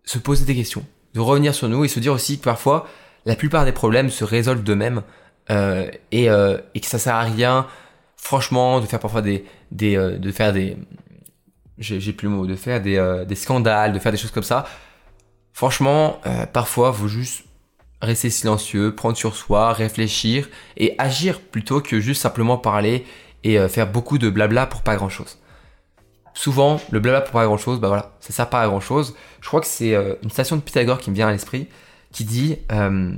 se 0.03 0.19
poser 0.19 0.45
des 0.45 0.55
questions, 0.55 0.85
de 1.13 1.19
revenir 1.19 1.53
sur 1.53 1.67
nous 1.67 1.83
et 1.83 1.87
se 1.87 1.99
dire 1.99 2.13
aussi 2.13 2.39
que 2.39 2.43
parfois, 2.43 2.87
la 3.25 3.35
plupart 3.35 3.65
des 3.65 3.71
problèmes 3.71 4.09
se 4.09 4.23
résolvent 4.23 4.63
d'eux-mêmes 4.63 5.01
euh, 5.49 5.89
et, 6.11 6.29
euh, 6.29 6.57
et, 6.73 6.79
que 6.79 6.87
ça 6.87 6.99
sert 6.99 7.15
à 7.15 7.21
rien, 7.21 7.67
franchement, 8.17 8.79
de 8.79 8.85
faire 8.85 8.99
parfois 8.99 9.21
des, 9.21 9.45
euh, 9.81 10.17
de 10.17 10.31
faire 10.31 10.53
des, 10.53 10.77
j'ai 11.77 12.13
plus 12.13 12.27
le 12.27 12.33
mot, 12.33 12.45
de 12.45 12.55
faire 12.55 12.81
des, 12.81 13.35
scandales, 13.35 13.93
de 13.93 13.99
faire 13.99 14.11
des 14.11 14.17
choses 14.17 14.31
comme 14.31 14.43
ça. 14.43 14.65
Franchement, 15.53 16.19
parfois, 16.51 16.91
faut 16.91 17.07
juste 17.07 17.45
rester 18.01 18.29
silencieux, 18.29 18.93
prendre 18.93 19.15
sur 19.15 19.35
soi, 19.35 19.71
réfléchir 19.71 20.49
et 20.77 20.95
agir 20.97 21.39
plutôt 21.39 21.79
que 21.79 21.99
juste 21.99 22.21
simplement 22.21 22.57
parler 22.57 23.05
et 23.43 23.57
faire 23.69 23.89
beaucoup 23.89 24.17
de 24.17 24.29
blabla 24.29 24.65
pour 24.65 24.81
pas 24.81 24.95
grand 24.97 25.09
chose. 25.09 25.37
Souvent, 26.33 26.81
le 26.91 26.99
blabla 26.99 27.21
pour 27.21 27.31
pas 27.31 27.45
grand 27.45 27.57
chose, 27.57 27.79
bah 27.79 27.87
voilà, 27.87 28.15
ça 28.19 28.33
sert 28.33 28.49
pas 28.49 28.61
à 28.61 28.67
grand 28.67 28.81
chose. 28.81 29.15
Je 29.39 29.47
crois 29.47 29.61
que 29.61 29.67
c'est 29.67 29.95
une 30.23 30.29
station 30.29 30.57
de 30.57 30.61
Pythagore 30.61 30.99
qui 30.99 31.09
me 31.09 31.15
vient 31.15 31.29
à 31.29 31.31
l'esprit 31.31 31.67
qui 32.15 32.23
dit 32.23 32.59
euh, 32.71 33.13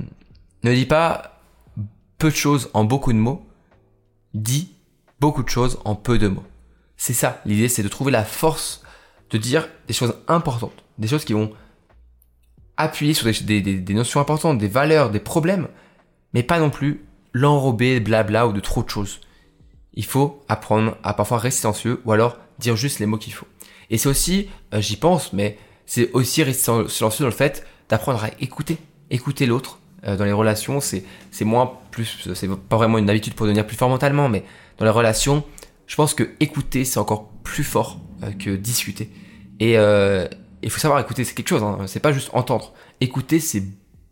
ne 0.64 0.74
dis 0.74 0.84
pas 0.84 1.40
peu 2.18 2.30
de 2.30 2.34
choses 2.34 2.68
en 2.74 2.82
beaucoup 2.82 3.12
de 3.12 3.18
mots, 3.18 3.46
dis 4.34 4.74
beaucoup 5.20 5.44
de 5.44 5.48
choses 5.48 5.78
en 5.84 5.94
peu 5.94 6.18
de 6.18 6.26
mots. 6.26 6.42
C'est 6.96 7.12
ça, 7.12 7.40
l'idée 7.46 7.68
c'est 7.68 7.84
de 7.84 7.88
trouver 7.88 8.10
la 8.10 8.24
force 8.24 8.82
de 9.30 9.38
dire 9.38 9.68
des 9.86 9.94
choses 9.94 10.14
importantes, 10.26 10.84
des 10.98 11.06
choses 11.06 11.24
qui 11.24 11.32
vont 11.32 11.52
appuyer 12.76 13.14
sur 13.14 13.26
des, 13.44 13.84
notions 13.90 14.18
importantes, 14.18 14.58
des 14.58 14.66
valeurs, 14.66 15.10
des 15.10 15.20
problèmes, 15.20 15.68
mais 16.34 16.42
pas 16.42 16.58
non 16.58 16.70
plus 16.70 17.04
l'enrober, 17.32 18.00
blabla 18.00 18.48
ou 18.48 18.52
de 18.52 18.60
trop 18.60 18.82
de 18.82 18.90
choses. 18.90 19.20
Il 19.94 20.06
faut 20.06 20.42
apprendre 20.48 20.96
à 21.04 21.14
parfois 21.14 21.38
rester 21.38 21.60
silencieux 21.60 22.02
ou 22.04 22.10
alors 22.10 22.36
dire 22.58 22.74
juste 22.74 22.98
les 22.98 23.06
mots 23.06 23.18
qu'il 23.18 23.32
faut. 23.32 23.46
Et 23.90 23.98
c'est 23.98 24.08
aussi, 24.08 24.48
euh, 24.74 24.80
j'y 24.80 24.96
pense, 24.96 25.32
mais 25.32 25.56
c'est 25.86 26.10
aussi 26.14 26.42
rester 26.42 26.88
silencieux 26.88 27.22
dans 27.22 27.30
le 27.30 27.36
fait 27.36 27.64
d'apprendre 27.88 28.22
à 28.24 28.30
écouter, 28.40 28.78
écouter 29.10 29.46
l'autre. 29.46 29.78
Euh, 30.04 30.16
dans 30.16 30.24
les 30.24 30.32
relations, 30.32 30.80
c'est 30.80 31.04
moins 31.42 31.72
plus, 31.90 32.28
c'est 32.34 32.48
pas 32.48 32.76
vraiment 32.76 32.98
une 32.98 33.10
habitude 33.10 33.34
pour 33.34 33.46
devenir 33.46 33.66
plus 33.66 33.76
fort 33.76 33.88
mentalement, 33.88 34.28
mais 34.28 34.44
dans 34.78 34.84
les 34.84 34.92
relations, 34.92 35.44
je 35.86 35.96
pense 35.96 36.14
que 36.14 36.30
écouter 36.38 36.84
c'est 36.84 36.98
encore 36.98 37.30
plus 37.42 37.64
fort 37.64 37.98
euh, 38.22 38.30
que 38.30 38.50
discuter. 38.50 39.10
Et 39.58 39.76
euh, 39.76 40.28
il 40.62 40.70
faut 40.70 40.78
savoir 40.78 41.00
écouter, 41.00 41.24
c'est 41.24 41.34
quelque 41.34 41.48
chose. 41.48 41.62
Hein, 41.62 41.78
c'est 41.86 42.00
pas 42.00 42.12
juste 42.12 42.30
entendre. 42.32 42.74
Écouter, 43.00 43.40
c'est 43.40 43.64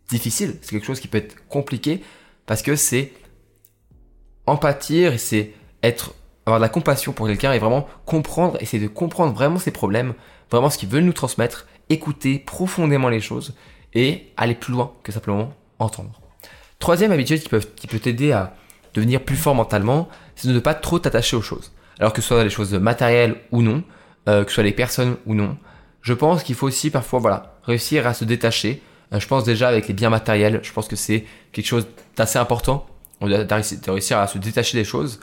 difficile. 0.08 0.56
C'est 0.60 0.70
quelque 0.70 0.86
chose 0.86 0.98
qui 0.98 1.08
peut 1.08 1.18
être 1.18 1.46
compliqué 1.48 2.02
parce 2.46 2.62
que 2.62 2.76
c'est 2.76 3.12
empathir 4.46 5.18
c'est 5.18 5.52
être 5.82 6.14
avoir 6.46 6.60
de 6.60 6.62
la 6.62 6.68
compassion 6.68 7.12
pour 7.12 7.26
quelqu'un 7.26 7.52
et 7.52 7.58
vraiment 7.58 7.88
comprendre, 8.04 8.56
essayer 8.60 8.80
de 8.80 8.88
comprendre 8.88 9.34
vraiment 9.34 9.58
ses 9.58 9.72
problèmes, 9.72 10.14
vraiment 10.50 10.70
ce 10.70 10.78
qu'ils 10.78 10.88
veulent 10.88 11.04
nous 11.04 11.12
transmettre 11.12 11.66
écouter 11.88 12.38
profondément 12.38 13.08
les 13.08 13.20
choses 13.20 13.54
et 13.96 14.28
aller 14.36 14.54
plus 14.54 14.72
loin 14.72 14.92
que 15.02 15.10
simplement 15.10 15.52
entendre. 15.78 16.20
Troisième 16.78 17.10
habitude 17.10 17.42
qui 17.42 17.48
peut, 17.48 17.98
t'aider 17.98 18.30
à 18.30 18.54
devenir 18.94 19.24
plus 19.24 19.36
fort 19.36 19.54
mentalement, 19.54 20.08
c'est 20.36 20.48
de 20.48 20.52
ne 20.52 20.60
pas 20.60 20.74
trop 20.74 20.98
t'attacher 20.98 21.36
aux 21.36 21.42
choses. 21.42 21.72
Alors 21.98 22.12
que 22.12 22.20
ce 22.20 22.28
soit 22.28 22.44
les 22.44 22.50
choses 22.50 22.74
matérielles 22.74 23.36
ou 23.50 23.62
non, 23.62 23.82
euh, 24.28 24.44
que 24.44 24.50
ce 24.50 24.56
soit 24.56 24.64
les 24.64 24.72
personnes 24.72 25.16
ou 25.24 25.34
non, 25.34 25.56
je 26.06 26.12
pense 26.12 26.44
qu'il 26.44 26.54
faut 26.54 26.68
aussi 26.68 26.90
parfois 26.90 27.18
voilà 27.18 27.56
réussir 27.64 28.06
à 28.06 28.14
se 28.14 28.24
détacher. 28.24 28.80
Euh, 29.12 29.18
je 29.18 29.26
pense 29.26 29.42
déjà 29.42 29.66
avec 29.66 29.88
les 29.88 29.94
biens 29.94 30.08
matériels, 30.08 30.60
je 30.62 30.72
pense 30.72 30.86
que 30.86 30.94
c'est 30.94 31.24
quelque 31.50 31.66
chose 31.66 31.88
d'assez 32.16 32.38
important 32.38 32.86
de 33.22 33.90
réussir 33.90 34.18
à 34.18 34.28
se 34.28 34.38
détacher 34.38 34.78
des 34.78 34.84
choses. 34.84 35.18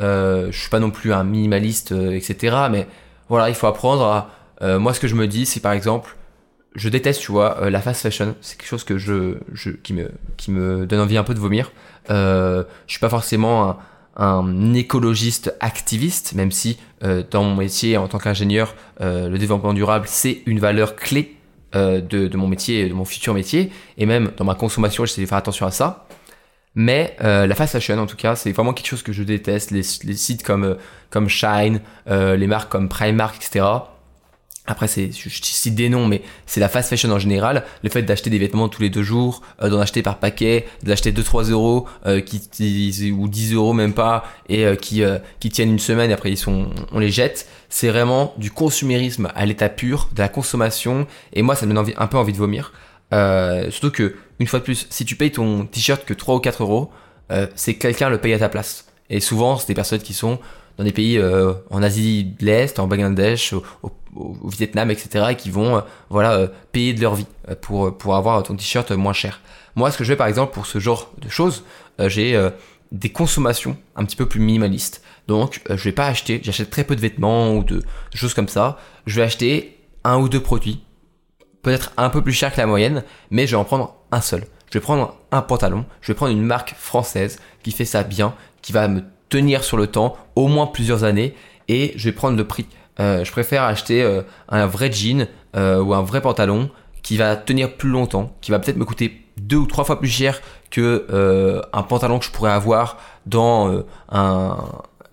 Euh, 0.00 0.48
je 0.50 0.58
suis 0.58 0.70
pas 0.70 0.80
non 0.80 0.90
plus 0.90 1.12
un 1.12 1.22
minimaliste, 1.22 1.92
euh, 1.92 2.16
etc. 2.16 2.56
Mais 2.68 2.88
voilà, 3.28 3.48
il 3.48 3.54
faut 3.54 3.68
apprendre 3.68 4.04
à 4.04 4.30
moi, 4.78 4.94
ce 4.94 5.00
que 5.00 5.08
je 5.08 5.14
me 5.14 5.28
dis, 5.28 5.44
c'est 5.44 5.60
par 5.60 5.72
exemple, 5.72 6.16
je 6.74 6.88
déteste, 6.88 7.20
tu 7.20 7.32
vois, 7.32 7.62
euh, 7.62 7.70
la 7.70 7.80
fast 7.80 8.02
fashion. 8.02 8.34
C'est 8.40 8.58
quelque 8.58 8.68
chose 8.68 8.84
que 8.84 8.98
je, 8.98 9.38
je, 9.52 9.70
qui 9.70 9.92
me, 9.92 10.10
qui 10.36 10.50
me 10.50 10.86
donne 10.86 11.00
envie 11.00 11.16
un 11.16 11.24
peu 11.24 11.34
de 11.34 11.38
vomir. 11.38 11.72
Euh, 12.10 12.64
je 12.86 12.92
suis 12.92 13.00
pas 13.00 13.08
forcément 13.08 13.78
un 14.16 14.74
écologiste 14.74 15.54
activiste, 15.58 16.34
même 16.34 16.52
si 16.52 16.78
dans 17.32 17.42
mon 17.42 17.56
métier 17.56 17.96
en 17.96 18.06
tant 18.06 18.18
qu'ingénieur, 18.18 18.76
le 19.00 19.36
développement 19.38 19.74
durable 19.74 20.06
c'est 20.08 20.42
une 20.46 20.60
valeur 20.60 20.94
clé 20.94 21.34
de, 21.72 22.36
mon 22.36 22.46
métier, 22.46 22.88
de 22.88 22.94
mon 22.94 23.04
futur 23.04 23.34
métier, 23.34 23.72
et 23.98 24.06
même 24.06 24.30
dans 24.36 24.44
ma 24.44 24.54
consommation, 24.54 25.04
j'essaie 25.04 25.22
de 25.22 25.26
faire 25.26 25.38
attention 25.38 25.66
à 25.66 25.72
ça. 25.72 26.06
Mais 26.74 27.16
euh, 27.22 27.46
la 27.46 27.54
fast 27.54 27.72
fashion, 27.72 27.98
en 27.98 28.06
tout 28.06 28.16
cas, 28.16 28.34
c'est 28.34 28.52
vraiment 28.52 28.72
quelque 28.72 28.88
chose 28.88 29.02
que 29.02 29.12
je 29.12 29.22
déteste. 29.22 29.70
Les, 29.70 29.82
les 30.04 30.16
sites 30.16 30.42
comme, 30.42 30.64
euh, 30.64 30.74
comme 31.10 31.28
Shine, 31.28 31.80
euh, 32.08 32.36
les 32.36 32.46
marques 32.46 32.70
comme 32.70 32.88
Primark, 32.88 33.36
etc. 33.36 33.64
Après, 34.66 34.88
c'est, 34.88 35.10
je, 35.12 35.28
cite 35.28 35.74
des 35.74 35.88
noms, 35.90 36.06
mais 36.06 36.22
c'est 36.46 36.60
la 36.60 36.70
fast 36.70 36.88
fashion 36.88 37.10
en 37.10 37.18
général. 37.18 37.64
Le 37.82 37.90
fait 37.90 38.02
d'acheter 38.02 38.30
des 38.30 38.38
vêtements 38.38 38.68
tous 38.68 38.80
les 38.80 38.88
deux 38.88 39.02
jours, 39.02 39.42
euh, 39.62 39.68
d'en 39.68 39.78
acheter 39.78 40.02
par 40.02 40.18
paquet, 40.18 40.66
d'acheter 40.82 41.12
2-3 41.12 41.50
euros, 41.50 41.86
euh, 42.06 42.20
qui, 42.20 43.12
ou 43.12 43.28
10 43.28 43.54
euros 43.54 43.74
même 43.74 43.92
pas, 43.92 44.24
et 44.48 44.64
qui, 44.78 45.02
qui 45.40 45.48
tiennent 45.50 45.70
une 45.70 45.78
semaine 45.78 46.10
et 46.10 46.14
après 46.14 46.30
ils 46.30 46.38
sont, 46.38 46.70
on 46.92 46.98
les 46.98 47.10
jette. 47.10 47.46
C'est 47.68 47.88
vraiment 47.88 48.34
du 48.38 48.50
consumérisme 48.50 49.30
à 49.34 49.44
l'état 49.46 49.68
pur, 49.68 50.08
de 50.14 50.20
la 50.20 50.28
consommation. 50.28 51.06
Et 51.32 51.42
moi, 51.42 51.56
ça 51.56 51.66
me 51.66 51.70
donne 51.70 51.78
envie, 51.78 51.94
un 51.96 52.06
peu 52.06 52.16
envie 52.16 52.32
de 52.32 52.38
vomir. 52.38 52.72
surtout 53.70 53.90
que 53.90 54.16
une 54.38 54.46
fois 54.46 54.58
de 54.58 54.64
plus, 54.64 54.86
si 54.90 55.04
tu 55.04 55.16
payes 55.16 55.32
ton 55.32 55.66
t-shirt 55.66 56.04
que 56.04 56.14
3 56.14 56.36
ou 56.36 56.40
4 56.40 56.62
euros, 56.62 56.90
euh, 57.30 57.46
c'est 57.54 57.74
que 57.74 57.80
quelqu'un 57.80 58.08
le 58.08 58.18
paye 58.18 58.34
à 58.34 58.38
ta 58.38 58.48
place. 58.48 58.86
Et 59.10 59.20
souvent, 59.20 59.56
c'est 59.56 59.68
des 59.68 59.74
personnes 59.74 60.00
qui 60.00 60.14
sont 60.14 60.38
dans 60.76 60.84
des 60.84 60.92
pays 60.92 61.18
euh, 61.18 61.52
en 61.70 61.82
Asie 61.82 62.24
de 62.24 62.44
l'Est, 62.44 62.78
en 62.78 62.86
Bangladesh, 62.86 63.52
au, 63.52 63.62
Vietnam, 64.44 64.90
etc., 64.90 65.26
et 65.30 65.36
qui 65.36 65.50
vont 65.50 65.76
euh, 65.76 65.80
voilà 66.10 66.48
payer 66.72 66.94
de 66.94 67.00
leur 67.00 67.14
vie 67.14 67.26
pour 67.60 67.96
pour 67.96 68.16
avoir 68.16 68.42
ton 68.42 68.54
t-shirt 68.54 68.90
moins 68.92 69.12
cher. 69.12 69.40
Moi, 69.74 69.90
ce 69.90 69.98
que 69.98 70.04
je 70.04 70.12
fais 70.12 70.16
par 70.16 70.26
exemple 70.26 70.52
pour 70.54 70.66
ce 70.66 70.78
genre 70.78 71.10
de 71.18 71.28
choses, 71.28 71.64
j'ai 71.98 72.40
des 72.92 73.10
consommations 73.10 73.76
un 73.96 74.04
petit 74.04 74.16
peu 74.16 74.26
plus 74.26 74.40
minimalistes. 74.40 75.02
Donc, 75.26 75.62
je 75.68 75.82
vais 75.82 75.92
pas 75.92 76.06
acheter, 76.06 76.40
j'achète 76.44 76.70
très 76.70 76.84
peu 76.84 76.94
de 76.94 77.00
vêtements 77.00 77.54
ou 77.54 77.64
de, 77.64 77.78
de 77.78 78.16
choses 78.16 78.34
comme 78.34 78.46
ça. 78.46 78.78
Je 79.06 79.16
vais 79.16 79.22
acheter 79.22 79.80
un 80.04 80.18
ou 80.18 80.28
deux 80.28 80.40
produits 80.40 80.84
peut-être 81.64 81.92
un 81.96 82.10
peu 82.10 82.22
plus 82.22 82.32
cher 82.32 82.52
que 82.52 82.60
la 82.60 82.66
moyenne, 82.66 83.02
mais 83.30 83.46
je 83.48 83.52
vais 83.52 83.56
en 83.56 83.64
prendre 83.64 83.96
un 84.12 84.20
seul. 84.20 84.44
Je 84.70 84.78
vais 84.78 84.82
prendre 84.82 85.16
un 85.32 85.42
pantalon, 85.42 85.84
je 86.00 86.12
vais 86.12 86.14
prendre 86.14 86.32
une 86.32 86.42
marque 86.42 86.74
française 86.76 87.40
qui 87.64 87.72
fait 87.72 87.84
ça 87.84 88.04
bien, 88.04 88.34
qui 88.62 88.72
va 88.72 88.86
me 88.86 89.02
tenir 89.28 89.64
sur 89.64 89.76
le 89.76 89.88
temps, 89.88 90.16
au 90.36 90.46
moins 90.46 90.66
plusieurs 90.66 91.02
années, 91.02 91.34
et 91.66 91.92
je 91.96 92.08
vais 92.08 92.14
prendre 92.14 92.36
le 92.36 92.46
prix. 92.46 92.66
Euh, 93.00 93.24
je 93.24 93.32
préfère 93.32 93.64
acheter 93.64 94.02
euh, 94.02 94.22
un 94.48 94.66
vrai 94.66 94.90
jean 94.92 95.26
euh, 95.56 95.82
ou 95.82 95.94
un 95.94 96.02
vrai 96.02 96.20
pantalon 96.20 96.70
qui 97.02 97.16
va 97.16 97.36
tenir 97.36 97.76
plus 97.76 97.90
longtemps, 97.90 98.34
qui 98.40 98.50
va 98.50 98.58
peut-être 98.58 98.76
me 98.76 98.84
coûter 98.84 99.20
deux 99.36 99.56
ou 99.56 99.66
trois 99.66 99.84
fois 99.84 99.98
plus 99.98 100.08
cher 100.08 100.40
que 100.70 101.06
un 101.72 101.82
pantalon 101.82 102.18
que 102.18 102.24
je 102.24 102.30
pourrais 102.30 102.52
avoir 102.52 102.98
dans 103.26 103.84
un, 104.10 104.56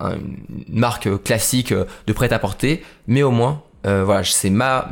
une 0.00 0.38
marque 0.68 1.22
classique 1.22 1.74
de 1.74 2.12
prêt-à-porter, 2.12 2.82
mais 3.08 3.22
au 3.22 3.30
moins 3.30 3.62
voilà, 3.84 4.24
c'est 4.24 4.48
ma, 4.48 4.88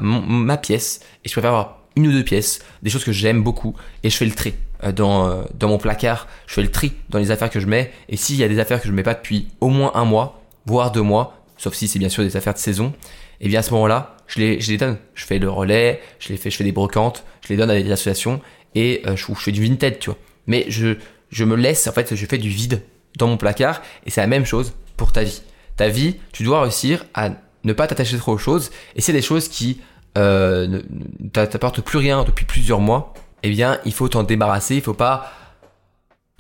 pièce 0.61 1.01
et 1.25 1.29
je 1.29 1.33
préfère 1.33 1.51
avoir 1.51 1.79
une 1.97 2.09
ou 2.09 2.13
deux 2.13 2.23
pièces, 2.25 2.61
des 2.83 2.91
choses 2.91 3.05
que 3.05 3.13
j'aime 3.13 3.43
beaucoup 3.43 3.75
et 4.03 4.11
je 4.11 4.17
fais 4.17 4.27
le 4.27 4.33
tri 4.33 4.55
dans, 4.95 5.45
dans 5.59 5.69
mon 5.69 5.79
placard, 5.79 6.29
je 6.47 6.55
fais 6.55 6.63
le 6.63 6.71
tri 6.71 6.93
dans 7.09 7.19
les 7.19 7.31
affaires 7.31 7.51
que 7.51 7.61
je 7.61 7.67
mets 7.67 7.93
et 8.11 8.17
s'il 8.17 8.37
y 8.37 8.45
a 8.45 8.49
des 8.49 8.59
affaires 8.59 8.81
que 8.81 8.89
je 8.89 8.93
mets 8.93 9.03
pas 9.03 9.15
depuis 9.15 9.49
au 9.61 9.69
moins 9.69 9.93
un 9.95 10.05
mois, 10.05 10.43
voire 10.67 10.93
deux 10.93 11.03
mois, 11.03 11.40
sauf 11.61 11.75
si 11.75 11.88
c'est 11.88 11.99
bien 11.99 12.09
sûr 12.09 12.25
des 12.25 12.37
affaires 12.37 12.55
de 12.55 12.59
saison, 12.59 12.95
et 13.40 13.49
bien 13.49 13.61
à 13.61 13.62
ce 13.62 13.73
moment-là, 13.73 14.17
je 14.26 14.38
les, 14.38 14.76
donne. 14.79 14.97
Je 15.14 15.26
fais 15.26 15.38
le 15.38 15.50
relais, 15.50 16.00
je 16.19 16.31
les 16.31 16.38
fais, 16.38 16.50
je 16.50 16.57
fais 16.57 16.64
des 16.64 16.73
brocantes, 16.73 17.25
je 17.43 17.49
les 17.50 17.57
donne 17.57 17.71
à 17.71 17.81
des 17.81 17.93
associations 17.93 18.40
et 18.75 19.02
je, 19.05 19.14
je 19.14 19.35
fais 19.35 19.52
du 19.52 19.62
vintage, 19.62 19.99
tu 20.00 20.11
vois. 20.11 20.19
Mais 20.47 20.64
je, 20.69 20.97
je 21.29 21.45
me 21.45 21.57
laisse, 21.57 21.87
en 21.87 21.93
fait, 21.93 22.14
je 22.14 22.26
fais 22.26 22.38
du 22.38 22.49
vide 22.49 22.83
dans 23.19 23.26
mon 23.26 23.37
placard 23.37 23.83
et 24.07 24.11
c'est 24.11 24.23
la 24.23 24.26
même 24.26 24.47
chose 24.47 24.73
pour 24.97 25.12
ta 25.12 25.23
vie. 25.23 25.43
Ta 25.76 25.88
vie, 25.88 26.17
tu 26.33 26.45
dois 26.45 26.62
réussir 26.62 27.05
à 27.12 27.31
ne 27.64 27.73
pas 27.73 27.87
t'attacher 27.87 28.17
trop 28.17 28.33
aux 28.33 28.38
choses. 28.38 28.71
Et 28.97 29.02
c'est 29.02 29.12
des 29.12 29.23
choses 29.23 29.49
qui 29.49 29.81
euh, 30.17 30.81
ne 31.19 31.29
t'apportent 31.29 31.83
plus 31.83 31.99
rien 31.99 32.25
depuis 32.25 32.47
plusieurs 32.47 32.81
mois, 32.81 33.12
eh 33.43 33.50
bien, 33.50 33.79
il 33.85 33.93
faut 33.93 34.09
t'en 34.09 34.23
débarrasser. 34.23 34.76
Il 34.76 34.83
faut 34.83 34.95
pas 34.95 35.33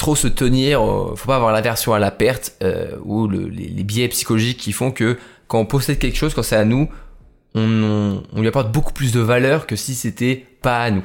trop 0.00 0.16
se 0.16 0.28
tenir, 0.28 0.80
euh, 0.82 1.14
faut 1.14 1.26
pas 1.26 1.36
avoir 1.36 1.52
l'aversion 1.52 1.92
à 1.92 1.98
la 1.98 2.10
perte 2.10 2.54
euh, 2.62 2.96
ou 3.04 3.28
les, 3.28 3.84
biais 3.84 4.08
psychologiques 4.08 4.56
qui 4.56 4.72
font 4.72 4.92
que 4.92 5.18
quand 5.46 5.60
on 5.60 5.66
possède 5.66 5.98
quelque 5.98 6.16
chose, 6.16 6.32
quand 6.32 6.42
c'est 6.42 6.56
à 6.56 6.64
nous, 6.64 6.88
on, 7.54 8.22
lui 8.34 8.48
apporte 8.48 8.72
beaucoup 8.72 8.94
plus 8.94 9.12
de 9.12 9.20
valeur 9.20 9.66
que 9.66 9.76
si 9.76 9.94
c'était 9.94 10.46
pas 10.62 10.84
à 10.84 10.90
nous. 10.90 11.04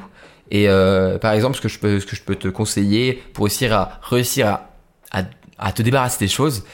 Et 0.50 0.70
euh, 0.70 1.18
par 1.18 1.34
exemple, 1.34 1.56
ce 1.56 1.60
que 1.60 1.68
je 1.68 1.78
peux, 1.78 2.36
te 2.36 2.48
conseiller 2.48 3.22
pour 3.34 3.44
réussir 3.44 4.60
à 5.12 5.72
te 5.72 5.82
débarrasser 5.82 6.18
des 6.18 6.28
choses, 6.28 6.64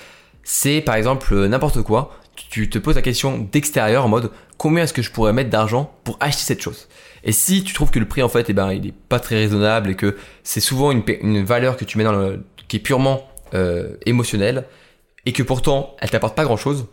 c'est 0.45 0.81
par 0.81 0.95
exemple 0.95 1.35
n'importe 1.49 1.83
quoi 1.83 2.13
tu 2.51 2.71
te 2.71 2.79
poses 2.79 2.97
la 2.97 3.03
question 3.03 3.39
d'extérieur 3.39 4.05
en 4.05 4.09
mode 4.09 4.31
combien 4.59 4.85
est-ce 4.85 4.93
que 4.93 5.03
je 5.03 5.11
pourrais 5.11 5.33
mettre 5.33 5.51
d'argent 5.51 5.93
pour 6.05 6.17
acheter 6.21 6.43
cette 6.43 6.63
chose? 6.63 6.89
Et 7.25 7.33
si 7.33 7.63
tu 7.65 7.73
trouves 7.75 7.91
que 7.91 7.99
le 7.99 8.07
prix 8.07 8.23
en 8.23 8.29
fait 8.29 8.47
eh 8.49 8.53
ben, 8.53 8.73
il 8.73 8.87
est 8.87 8.95
pas 9.09 9.21
très 9.21 9.37
raisonnable 9.37 9.91
et 9.91 9.95
que 9.95 10.17
c'est 10.43 10.61
souvent 10.61 10.91
une, 10.91 11.45
valeur 11.45 11.77
que 11.77 11.85
tu 11.85 11.99
mets 11.99 12.05
dans 12.05 12.13
le, 12.13 12.45
qui 12.69 12.77
est 12.77 12.81
purement 12.81 13.29
euh, 13.55 13.97
émotionnelle 14.07 14.65
et 15.27 15.33
que 15.33 15.43
pourtant 15.43 15.97
elle 16.01 16.11
t'apporte 16.11 16.35
pas 16.35 16.45
grand 16.45 16.57
chose, 16.57 16.87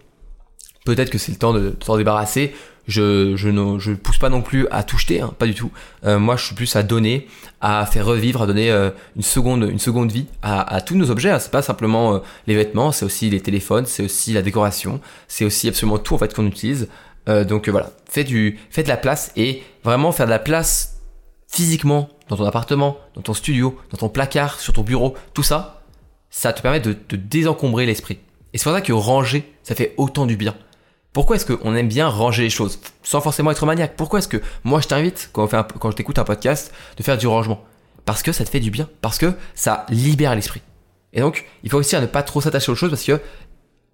peut-être 0.85 1.09
que 1.09 1.17
c'est 1.17 1.31
le 1.31 1.37
temps 1.37 1.53
de, 1.53 1.69
t'en 1.69 1.97
débarrasser 1.97 2.53
je, 2.89 3.49
ne 3.49 3.95
pousse 3.95 4.17
pas 4.17 4.29
non 4.29 4.41
plus 4.41 4.67
à 4.71 4.81
tout 4.81 4.97
jeter, 4.97 5.21
hein, 5.21 5.31
pas 5.37 5.45
du 5.45 5.53
tout. 5.53 5.71
Euh, 6.05 6.17
moi, 6.17 6.35
je 6.37 6.45
suis 6.45 6.55
plus 6.55 6.75
à 6.75 6.81
donner, 6.81 7.27
à 7.61 7.85
faire 7.85 8.03
revivre, 8.05 8.41
à 8.41 8.47
donner 8.47 8.71
euh, 8.71 8.89
une 9.15 9.21
seconde 9.21 10.11
vie 10.11 10.25
à, 10.41 10.81
tous 10.81 10.95
nos 10.95 11.11
objets. 11.11 11.29
Hein. 11.29 11.37
C'est 11.37 11.51
pas 11.51 11.61
simplement 11.61 12.21
les 12.47 12.55
vêtements, 12.55 12.91
c'est 12.91 13.05
aussi 13.05 13.29
les 13.29 13.41
téléphones, 13.41 13.85
c'est 13.85 14.03
aussi 14.03 14.33
la 14.33 14.41
décoration, 14.41 14.99
c'est 15.27 15.45
aussi 15.45 15.67
absolument 15.67 15.99
tout 15.99 16.15
en 16.15 16.17
fait 16.17 16.33
qu'on 16.33 16.47
utilise. 16.47 16.87
Donc 17.45 17.69
voilà, 17.69 17.91
fais 18.09 18.23
du 18.23 18.59
fais 18.69 18.83
de 18.83 18.87
la 18.87 18.97
place 18.97 19.31
et 19.35 19.63
vraiment 19.83 20.11
faire 20.11 20.25
de 20.25 20.31
la 20.31 20.39
place 20.39 20.99
physiquement 21.47 22.09
dans 22.27 22.37
ton 22.37 22.45
appartement, 22.45 22.97
dans 23.15 23.21
ton 23.21 23.33
studio, 23.33 23.77
dans 23.91 23.97
ton 23.97 24.09
placard, 24.09 24.59
sur 24.59 24.73
ton 24.73 24.83
bureau, 24.83 25.15
tout 25.33 25.43
ça, 25.43 25.83
ça 26.29 26.53
te 26.53 26.61
permet 26.61 26.79
de, 26.79 26.95
de 27.09 27.15
désencombrer 27.15 27.85
l'esprit. 27.85 28.19
Et 28.53 28.57
c'est 28.57 28.63
pour 28.63 28.73
ça 28.73 28.81
que 28.81 28.93
ranger, 28.93 29.51
ça 29.63 29.75
fait 29.75 29.93
autant 29.97 30.25
du 30.25 30.37
bien. 30.37 30.55
Pourquoi 31.11 31.35
est-ce 31.35 31.45
qu'on 31.45 31.75
aime 31.75 31.87
bien 31.87 32.07
ranger 32.07 32.43
les 32.43 32.49
choses 32.49 32.79
sans 33.01 33.19
forcément 33.19 33.49
être 33.49 33.65
maniaque? 33.65 33.95
Pourquoi 33.95 34.19
est-ce 34.19 34.27
que 34.27 34.41
moi 34.63 34.79
je 34.79 34.87
t'invite 34.87 35.29
quand, 35.33 35.47
quand 35.47 35.91
je 35.91 35.95
t'écoute 35.95 36.19
un 36.19 36.23
podcast 36.23 36.71
de 36.97 37.03
faire 37.03 37.17
du 37.17 37.27
rangement? 37.27 37.63
Parce 38.05 38.21
que 38.21 38.31
ça 38.31 38.45
te 38.45 38.49
fait 38.49 38.59
du 38.59 38.71
bien, 38.71 38.87
parce 39.01 39.17
que 39.17 39.33
ça 39.55 39.85
libère 39.89 40.35
l'esprit. 40.35 40.61
Et 41.13 41.21
donc 41.21 41.45
il 41.63 41.71
faut 41.71 41.77
aussi 41.77 41.95
à 41.95 42.01
ne 42.01 42.05
pas 42.05 42.21
trop 42.21 42.41
s'attacher 42.41 42.71
aux 42.71 42.75
choses 42.75 42.91
parce 42.91 43.03
que 43.03 43.19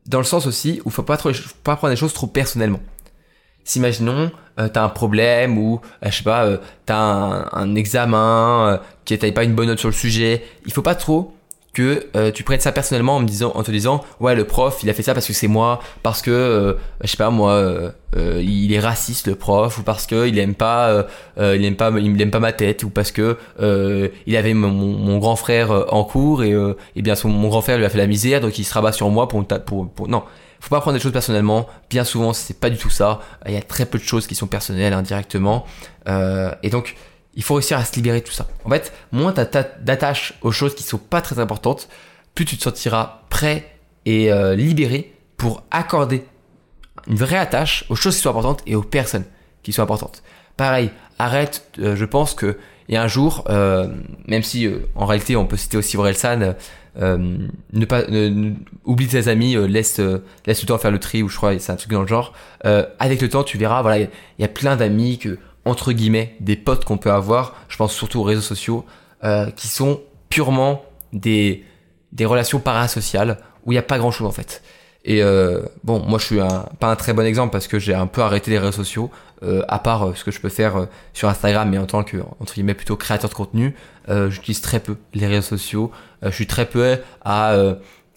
dans 0.05 0.19
le 0.19 0.25
sens 0.25 0.45
aussi 0.45 0.81
où 0.83 0.89
il 0.89 0.91
faut 0.91 1.03
pas 1.03 1.17
trop, 1.17 1.31
pas 1.63 1.77
prendre 1.77 1.91
les 1.91 1.97
choses 1.97 2.13
trop 2.13 2.27
personnellement. 2.27 2.81
Si 3.65 3.79
imaginons 3.79 4.31
euh, 4.59 4.69
t'as 4.69 4.83
un 4.83 4.89
problème 4.89 5.57
ou 5.57 5.81
euh, 6.03 6.09
je 6.09 6.17
sais 6.17 6.23
pas 6.23 6.45
euh, 6.45 6.57
t'as 6.85 7.49
un, 7.51 7.75
examen 7.75 8.79
qui 9.03 9.17
t'avais 9.17 9.33
pas 9.33 9.43
une 9.43 9.53
bonne 9.53 9.67
note 9.67 9.79
sur 9.79 9.89
le 9.89 9.93
sujet, 9.93 10.43
il 10.65 10.71
faut 10.71 10.83
pas 10.83 10.95
trop 10.95 11.33
que 11.73 12.05
tu 12.29 12.45
prennes 12.45 12.61
ça 12.61 12.71
personnellement 12.71 13.17
en 13.17 13.25
te 13.25 13.71
disant 13.71 14.01
ouais 14.21 14.33
le 14.33 14.45
prof 14.45 14.79
il 14.81 14.89
a 14.89 14.93
fait 14.93 15.03
ça 15.03 15.13
parce 15.13 15.27
que 15.27 15.33
c'est 15.33 15.49
moi 15.49 15.81
parce 16.03 16.21
que 16.21 16.77
je 17.03 17.07
sais 17.07 17.17
pas 17.17 17.29
moi 17.31 17.91
il 18.15 18.71
est 18.71 18.79
raciste 18.79 19.27
le 19.27 19.35
prof 19.35 19.77
ou 19.77 19.83
parce 19.83 20.07
que 20.07 20.25
il 20.25 20.39
aime 20.39 20.55
pas 20.55 21.05
ma 22.39 22.53
tête 22.53 22.83
ou 22.83 22.89
parce 22.89 23.11
que 23.11 23.37
il 23.59 24.37
avait 24.37 24.53
mon, 24.53 25.17
grand 25.17 25.35
frère 25.35 25.93
en 25.93 26.05
cours 26.05 26.45
et, 26.45 26.55
et 26.95 27.01
bien 27.01 27.15
mon 27.25 27.49
grand 27.49 27.59
frère 27.59 27.77
lui 27.77 27.83
a 27.83 27.89
fait 27.89 27.97
la 27.97 28.07
misère 28.07 28.39
donc 28.39 28.57
il 28.57 28.63
se 28.63 28.73
rabat 28.73 28.93
sur 28.93 29.09
moi 29.09 29.27
pour 29.27 29.43
non 30.07 30.23
faut 30.65 30.75
pas 30.75 30.81
prendre 30.81 30.97
des 30.97 31.01
choses 31.01 31.11
personnellement 31.11 31.67
bien 31.89 32.03
souvent 32.03 32.33
c'est 32.33 32.59
pas 32.59 32.69
du 32.69 32.77
tout 32.77 32.89
ça 32.89 33.19
il 33.45 33.53
y 33.53 33.57
a 33.57 33.61
très 33.61 33.85
peu 33.85 33.97
de 33.99 34.03
choses 34.03 34.25
qui 34.27 34.35
sont 34.35 34.47
personnelles 34.47 34.93
indirectement 34.93 35.65
et 36.07 36.69
donc 36.69 36.95
il 37.35 37.43
faut 37.43 37.55
réussir 37.55 37.77
à 37.77 37.85
se 37.85 37.95
libérer 37.95 38.21
de 38.21 38.25
tout 38.25 38.31
ça. 38.31 38.47
En 38.63 38.69
fait, 38.69 38.93
moins 39.11 39.33
tu 39.33 39.41
d'attaches 39.81 40.33
aux 40.41 40.51
choses 40.51 40.73
qui 40.73 40.83
sont 40.83 40.97
pas 40.97 41.21
très 41.21 41.39
importantes, 41.39 41.89
plus 42.33 42.45
tu 42.45 42.57
te 42.57 42.63
sentiras 42.63 43.21
prêt 43.29 43.77
et 44.05 44.31
euh, 44.31 44.55
libéré 44.55 45.13
pour 45.37 45.63
accorder 45.71 46.25
une 47.07 47.17
vraie 47.17 47.37
attache 47.37 47.85
aux 47.89 47.95
choses 47.95 48.15
qui 48.15 48.21
sont 48.21 48.29
importantes 48.29 48.61
et 48.65 48.75
aux 48.75 48.83
personnes 48.83 49.25
qui 49.63 49.73
sont 49.73 49.81
importantes. 49.81 50.23
Pareil, 50.57 50.91
arrête, 51.19 51.67
euh, 51.79 51.95
je 51.95 52.05
pense 52.05 52.33
que 52.33 52.57
a 52.93 53.01
un 53.01 53.07
jour, 53.07 53.43
euh, 53.49 53.87
même 54.27 54.43
si 54.43 54.69
en 54.95 55.05
réalité 55.05 55.35
on 55.35 55.45
peut 55.45 55.57
citer 55.57 55.77
aussi 55.77 55.97
Orelsan, 55.97 56.53
ne 56.97 57.85
pas 57.85 58.03
oublie 58.85 59.07
tes 59.07 59.27
amis, 59.27 59.55
laisse 59.67 59.99
laisse 60.45 60.61
le 60.61 60.67
temps 60.67 60.77
faire 60.77 60.91
le 60.91 60.99
tri 60.99 61.23
ou 61.23 61.29
je 61.29 61.35
crois 61.37 61.57
c'est 61.57 61.71
un 61.71 61.75
truc 61.75 61.91
dans 61.91 62.01
le 62.01 62.07
genre. 62.07 62.33
avec 62.63 63.21
le 63.21 63.29
temps, 63.29 63.43
tu 63.43 63.57
verras, 63.57 63.81
voilà, 63.81 63.99
il 63.99 64.09
y, 64.39 64.43
a 64.43 64.47
plein 64.47 64.75
d'amis 64.75 65.17
que 65.17 65.39
entre 65.65 65.91
guillemets, 65.91 66.35
des 66.39 66.55
potes 66.55 66.85
qu'on 66.85 66.97
peut 66.97 67.11
avoir, 67.11 67.55
je 67.67 67.77
pense 67.77 67.93
surtout 67.93 68.19
aux 68.19 68.23
réseaux 68.23 68.41
sociaux, 68.41 68.85
euh, 69.23 69.49
qui 69.49 69.67
sont 69.67 70.01
purement 70.29 70.83
des, 71.11 71.63
des 72.11 72.25
relations 72.25 72.59
parasociales 72.59 73.39
où 73.65 73.71
il 73.71 73.75
n'y 73.75 73.79
a 73.79 73.83
pas 73.83 73.97
grand 73.97 74.11
chose 74.11 74.27
en 74.27 74.31
fait. 74.31 74.61
Et 75.05 75.21
euh, 75.21 75.61
bon, 75.83 76.03
moi 76.05 76.19
je 76.19 76.25
suis 76.25 76.39
un, 76.41 76.65
pas 76.79 76.91
un 76.91 76.95
très 76.95 77.13
bon 77.13 77.25
exemple 77.25 77.51
parce 77.51 77.67
que 77.67 77.79
j'ai 77.79 77.93
un 77.93 78.07
peu 78.07 78.21
arrêté 78.21 78.51
les 78.51 78.57
réseaux 78.57 78.71
sociaux, 78.71 79.11
euh, 79.43 79.61
à 79.67 79.79
part 79.79 80.07
euh, 80.07 80.13
ce 80.15 80.23
que 80.23 80.31
je 80.31 80.41
peux 80.41 80.49
faire 80.49 80.77
euh, 80.77 80.85
sur 81.13 81.29
Instagram, 81.29 81.69
mais 81.69 81.77
en 81.77 81.85
tant 81.85 82.03
que 82.03 82.17
entre 82.39 82.53
guillemets 82.55 82.73
plutôt 82.73 82.95
créateur 82.95 83.29
de 83.29 83.35
contenu, 83.35 83.75
j'utilise 84.29 84.61
très 84.61 84.79
peu 84.79 84.97
les 85.13 85.25
réseaux 85.25 85.41
sociaux. 85.57 85.91
je 86.21 86.29
suis 86.29 86.47
très 86.47 86.65
peu 86.65 86.97
à 87.23 87.57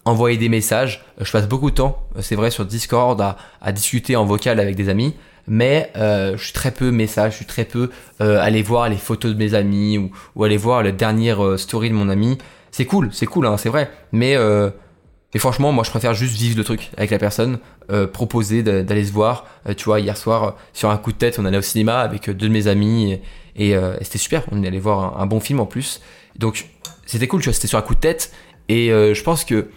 envoyer 0.05 0.37
des 0.37 0.49
messages. 0.49 1.03
Je 1.19 1.31
passe 1.31 1.47
beaucoup 1.47 1.71
de 1.71 1.75
temps, 1.75 2.03
c'est 2.19 2.35
vrai, 2.35 2.51
sur 2.51 2.63
Discord 2.65 3.19
à, 3.19 3.37
à 3.61 3.71
discuter 3.71 4.15
en 4.15 4.25
vocal 4.25 4.59
avec 4.59 4.75
des 4.75 4.89
amis 4.89 5.15
mais 5.49 5.91
euh, 5.97 6.37
je 6.37 6.43
suis 6.45 6.53
très 6.53 6.71
peu 6.71 6.91
message, 6.91 7.31
je 7.33 7.37
suis 7.37 7.45
très 7.45 7.65
peu 7.65 7.89
euh, 8.21 8.39
aller 8.39 8.61
voir 8.61 8.87
les 8.87 8.95
photos 8.97 9.33
de 9.33 9.37
mes 9.37 9.55
amis 9.55 9.97
ou, 9.97 10.11
ou 10.35 10.43
aller 10.43 10.57
voir 10.57 10.83
la 10.83 10.91
dernière 10.91 11.43
euh, 11.43 11.57
story 11.57 11.89
de 11.89 11.95
mon 11.95 12.07
ami. 12.07 12.37
C'est 12.71 12.85
cool, 12.85 13.09
c'est 13.11 13.25
cool, 13.25 13.47
hein, 13.47 13.57
c'est 13.57 13.69
vrai. 13.69 13.89
Mais 14.11 14.35
euh, 14.35 14.69
et 15.33 15.39
franchement, 15.39 15.71
moi, 15.71 15.83
je 15.83 15.91
préfère 15.91 16.13
juste 16.13 16.35
vivre 16.35 16.57
le 16.57 16.63
truc 16.63 16.89
avec 16.97 17.11
la 17.11 17.19
personne, 17.19 17.59
euh, 17.91 18.07
proposer 18.07 18.63
d'aller 18.63 19.05
se 19.05 19.11
voir. 19.11 19.45
Euh, 19.67 19.73
tu 19.75 19.85
vois, 19.85 19.99
hier 19.99 20.17
soir, 20.17 20.55
sur 20.73 20.89
un 20.89 20.97
coup 20.97 21.11
de 21.11 21.17
tête, 21.17 21.37
on 21.37 21.45
allait 21.45 21.57
au 21.57 21.61
cinéma 21.61 21.99
avec 21.99 22.29
deux 22.29 22.47
de 22.47 22.53
mes 22.53 22.67
amis 22.67 23.19
et, 23.55 23.75
c'était 24.01 24.17
super. 24.17 24.43
On 24.51 24.63
allait 24.63 24.79
voir 24.79 25.19
un, 25.19 25.25
bon 25.25 25.39
film 25.39 25.59
en 25.59 25.65
plus. 25.65 26.01
Donc, 26.37 26.69
c'était 27.05 27.27
cool, 27.27 27.41
tu 27.41 27.49
vois, 27.49 27.53
c'était 27.53 27.67
sur 27.67 27.77
un 27.77 27.83
coup 27.83 27.93
de 27.93 27.99
tête. 27.99 28.31
Et 28.69 28.87
je 28.89 29.23
pense 29.23 29.43
que 29.43 29.69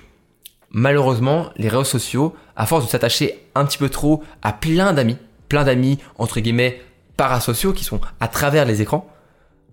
malheureusement, 0.70 1.50
les 1.56 1.68
réseaux 1.68 1.84
sociaux, 1.84 2.34
à 2.56 2.66
force 2.66 2.86
de 2.86 2.90
s'attacher 2.90 3.44
un 3.54 3.64
petit 3.64 3.78
peu 3.78 3.88
trop 3.88 4.22
à 4.42 4.52
plein 4.52 4.92
d'amis, 4.92 5.16
plein 5.48 5.64
d'amis, 5.64 5.98
entre 6.16 6.40
guillemets, 6.40 6.80
parasociaux 7.16 7.72
qui 7.72 7.84
sont 7.84 8.00
à 8.20 8.28
travers 8.28 8.64
les 8.64 8.82
écrans, 8.82 9.06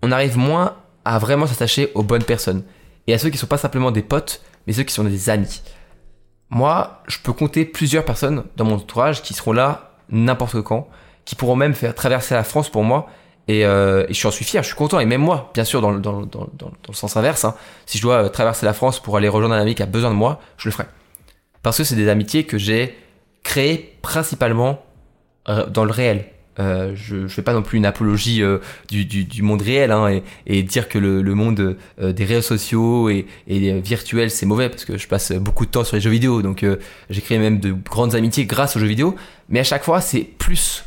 on 0.02 0.12
arrive 0.12 0.36
moins 0.36 0.76
à 1.04 1.18
vraiment 1.18 1.46
s'attacher 1.46 1.90
aux 1.94 2.02
bonnes 2.02 2.24
personnes. 2.24 2.62
Et 3.06 3.14
à 3.14 3.18
ceux 3.18 3.30
qui 3.30 3.38
sont 3.38 3.46
pas 3.46 3.58
simplement 3.58 3.90
des 3.90 4.02
potes, 4.02 4.42
mais 4.66 4.72
ceux 4.72 4.82
qui 4.82 4.94
sont 4.94 5.04
des 5.04 5.30
amis. 5.30 5.62
Moi, 6.50 7.02
je 7.06 7.18
peux 7.18 7.32
compter 7.32 7.64
plusieurs 7.64 8.04
personnes 8.04 8.44
dans 8.56 8.64
mon 8.64 8.74
entourage 8.74 9.22
qui 9.22 9.34
seront 9.34 9.52
là 9.52 9.92
n'importe 10.10 10.60
quand, 10.62 10.88
qui 11.24 11.36
pourront 11.36 11.56
même 11.56 11.74
faire 11.74 11.94
traverser 11.94 12.34
la 12.34 12.44
France 12.44 12.68
pour 12.68 12.82
moi. 12.82 13.08
Et, 13.46 13.64
euh, 13.64 14.06
je 14.08 14.28
suis 14.28 14.44
fier, 14.44 14.62
je 14.62 14.68
suis 14.68 14.76
content. 14.76 15.00
Et 15.00 15.06
même 15.06 15.20
moi, 15.20 15.50
bien 15.54 15.64
sûr, 15.64 15.80
dans, 15.80 15.92
dans, 15.92 16.22
dans, 16.22 16.48
dans 16.54 16.72
le 16.88 16.94
sens 16.94 17.16
inverse, 17.16 17.44
hein, 17.44 17.54
si 17.86 17.98
je 17.98 18.02
dois 18.02 18.28
traverser 18.30 18.66
la 18.66 18.72
France 18.72 19.00
pour 19.00 19.16
aller 19.16 19.28
rejoindre 19.28 19.54
un 19.54 19.60
ami 19.60 19.74
qui 19.74 19.82
a 19.82 19.86
besoin 19.86 20.10
de 20.10 20.16
moi, 20.16 20.40
je 20.56 20.68
le 20.68 20.72
ferai. 20.72 20.86
Parce 21.62 21.76
que 21.76 21.84
c'est 21.84 21.96
des 21.96 22.08
amitiés 22.08 22.44
que 22.44 22.58
j'ai 22.58 22.96
créées 23.42 23.98
principalement 24.02 24.82
euh, 25.48 25.66
dans 25.66 25.84
le 25.84 25.92
réel. 25.92 26.26
Euh, 26.58 26.92
je 26.96 27.16
ne 27.16 27.28
fais 27.28 27.42
pas 27.42 27.52
non 27.52 27.62
plus 27.62 27.78
une 27.78 27.86
apologie 27.86 28.42
euh, 28.42 28.58
du, 28.88 29.42
monde 29.42 29.62
réel 29.62 29.92
hein, 29.92 30.20
et, 30.46 30.62
dire 30.62 30.88
que 30.88 30.98
le, 30.98 31.22
monde 31.34 31.76
euh, 32.00 32.12
des 32.12 32.24
réseaux 32.24 32.42
sociaux 32.42 33.08
et, 33.08 33.26
et 33.46 33.80
virtuels 33.80 34.30
c'est 34.30 34.46
mauvais 34.46 34.68
parce 34.68 34.84
que 34.84 34.98
je 34.98 35.06
passe 35.06 35.32
beaucoup 35.32 35.64
de 35.64 35.70
temps 35.70 35.84
sur 35.84 35.96
les 35.96 36.02
jeux 36.02 36.10
vidéo. 36.10 36.42
Donc 36.42 36.64
j'ai 37.08 37.20
créé 37.20 37.38
même 37.38 37.60
de 37.60 37.72
grandes 37.72 38.14
amitiés 38.14 38.46
grâce 38.46 38.76
aux 38.76 38.80
jeux 38.80 38.86
vidéo. 38.86 39.14
Mais 39.48 39.60
à 39.60 39.64
chaque 39.64 39.84
fois 39.84 40.00
c'est 40.00 40.22
plus 40.22 40.84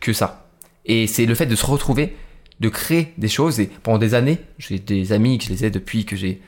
que 0.00 0.12
ça. 0.12 0.48
Et 0.84 1.06
c'est 1.06 1.26
le 1.26 1.34
fait 1.34 1.46
de 1.46 1.56
se 1.56 1.64
retrouver 1.64 2.16
de 2.60 2.68
créer 2.68 3.12
des 3.16 3.28
choses. 3.28 3.60
Et 3.60 3.70
pendant 3.82 3.98
des 3.98 4.14
années 4.14 4.38
j'ai 4.58 4.78
des 4.78 5.12
amis 5.12 5.38
que 5.38 5.44
je 5.44 5.50
les 5.50 5.64
ai 5.64 5.70
depuis 5.70 6.04
que 6.04 6.16
j'ai 6.16 6.40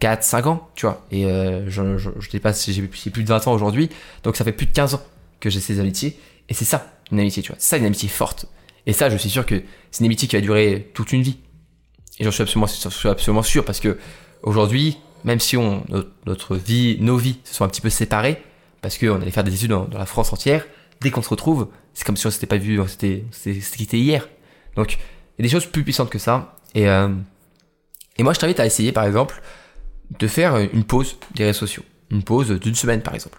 4 0.00 0.24
5 0.24 0.46
ans 0.46 0.68
tu 0.74 0.86
vois. 0.86 1.06
Et 1.12 1.24
je, 1.24 1.98
je, 1.98 2.10
je 2.18 2.30
dépasse 2.30 2.70
j'ai 2.70 2.82
plus 2.82 3.22
de 3.22 3.28
20 3.28 3.48
ans 3.48 3.52
aujourd'hui. 3.52 3.90
Donc 4.22 4.36
ça 4.36 4.44
fait 4.44 4.52
plus 4.52 4.66
de 4.66 4.72
15 4.72 4.94
ans 4.94 5.02
que 5.40 5.50
j'ai 5.50 5.60
ces 5.60 5.78
amitiés. 5.78 6.16
Et 6.48 6.54
c'est 6.54 6.64
ça, 6.64 6.97
une 7.12 7.20
amitié, 7.20 7.42
tu 7.42 7.48
vois. 7.52 7.56
C'est 7.58 7.70
ça, 7.70 7.76
une 7.78 7.86
amitié 7.86 8.08
forte. 8.08 8.46
Et 8.86 8.92
ça, 8.92 9.10
je 9.10 9.16
suis 9.16 9.30
sûr 9.30 9.46
que 9.46 9.62
c'est 9.90 10.00
une 10.00 10.06
amitié 10.06 10.28
qui 10.28 10.36
va 10.36 10.42
durer 10.42 10.90
toute 10.94 11.12
une 11.12 11.22
vie. 11.22 11.38
Et 12.18 12.24
j'en 12.24 12.30
suis 12.30 12.42
absolument, 12.42 12.68
absolument 13.04 13.42
sûr 13.42 13.64
parce 13.64 13.80
que 13.80 13.98
aujourd'hui, 14.42 14.98
même 15.24 15.40
si 15.40 15.56
on, 15.56 15.84
notre, 16.26 16.56
vie, 16.56 16.98
nos 17.00 17.16
vies 17.16 17.38
se 17.44 17.54
sont 17.54 17.64
un 17.64 17.68
petit 17.68 17.80
peu 17.80 17.90
séparées, 17.90 18.42
parce 18.80 18.98
qu'on 18.98 19.20
allait 19.20 19.30
faire 19.30 19.44
des 19.44 19.54
études 19.54 19.70
dans, 19.70 19.88
la 19.92 20.06
France 20.06 20.32
entière, 20.32 20.66
dès 21.00 21.10
qu'on 21.10 21.22
se 21.22 21.28
retrouve, 21.28 21.68
c'est 21.94 22.04
comme 22.04 22.16
si 22.16 22.26
on 22.26 22.30
s'était 22.30 22.46
pas 22.46 22.56
vu, 22.56 22.80
c'était, 22.86 23.24
c'était 23.32 23.98
hier. 23.98 24.28
Donc, 24.76 24.94
il 25.38 25.42
y 25.42 25.42
a 25.42 25.44
des 25.44 25.48
choses 25.48 25.66
plus 25.66 25.84
puissantes 25.84 26.10
que 26.10 26.18
ça. 26.18 26.56
Et, 26.74 26.88
euh, 26.88 27.08
et 28.16 28.22
moi, 28.22 28.32
je 28.32 28.38
t'invite 28.38 28.60
à 28.60 28.66
essayer, 28.66 28.92
par 28.92 29.04
exemple, 29.04 29.42
de 30.18 30.26
faire 30.26 30.56
une 30.56 30.84
pause 30.84 31.18
des 31.34 31.44
réseaux 31.44 31.60
sociaux. 31.60 31.82
Une 32.10 32.22
pause 32.22 32.50
d'une 32.50 32.74
semaine, 32.74 33.02
par 33.02 33.14
exemple. 33.14 33.38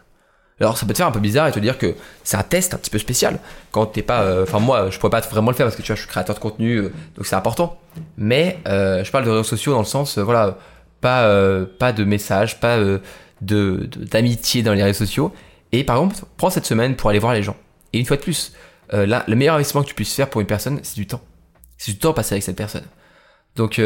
Alors 0.59 0.77
ça 0.77 0.85
peut 0.85 0.93
te 0.93 0.97
faire 0.97 1.07
un 1.07 1.11
peu 1.11 1.19
bizarre 1.19 1.47
et 1.47 1.51
te 1.51 1.59
dire 1.59 1.77
que 1.77 1.95
c'est 2.23 2.37
un 2.37 2.43
test 2.43 2.73
un 2.73 2.77
petit 2.77 2.89
peu 2.89 2.97
spécial 2.97 3.39
quand 3.71 3.85
t'es 3.85 4.01
pas. 4.01 4.23
Euh, 4.23 4.43
enfin 4.43 4.59
moi, 4.59 4.89
je 4.89 4.99
pourrais 4.99 5.09
pas 5.09 5.21
vraiment 5.21 5.51
le 5.51 5.55
faire 5.55 5.65
parce 5.65 5.75
que 5.75 5.81
tu 5.81 5.87
vois, 5.87 5.95
je 5.95 6.01
suis 6.01 6.09
créateur 6.09 6.35
de 6.35 6.39
contenu, 6.39 6.75
euh, 6.75 6.93
donc 7.15 7.25
c'est 7.25 7.35
important. 7.35 7.79
Mais 8.17 8.59
euh, 8.67 9.03
je 9.03 9.11
parle 9.11 9.25
de 9.25 9.29
réseaux 9.29 9.43
sociaux 9.43 9.71
dans 9.71 9.79
le 9.79 9.85
sens, 9.85 10.17
voilà, 10.17 10.57
pas 11.01 11.27
pas 11.79 11.93
de 11.93 12.03
messages, 12.03 12.59
pas 12.59 12.77
de 12.77 13.89
d'amitié 14.11 14.63
dans 14.63 14.73
les 14.73 14.83
réseaux 14.83 15.05
sociaux. 15.05 15.33
Et 15.71 15.83
par 15.83 15.97
exemple, 15.97 16.15
prends 16.37 16.49
cette 16.49 16.65
semaine 16.65 16.95
pour 16.95 17.09
aller 17.09 17.19
voir 17.19 17.33
les 17.33 17.43
gens. 17.43 17.55
Et 17.93 17.99
une 17.99 18.05
fois 18.05 18.17
de 18.17 18.21
plus, 18.21 18.53
là, 18.91 19.23
le 19.27 19.35
meilleur 19.35 19.55
investissement 19.55 19.83
que 19.83 19.87
tu 19.87 19.95
puisses 19.95 20.13
faire 20.13 20.29
pour 20.29 20.41
une 20.41 20.47
personne, 20.47 20.79
c'est 20.83 20.95
du 20.95 21.07
temps. 21.07 21.21
C'est 21.77 21.93
du 21.93 21.99
temps 21.99 22.13
passé 22.13 22.33
avec 22.33 22.43
cette 22.43 22.57
personne. 22.57 22.85
Donc 23.55 23.79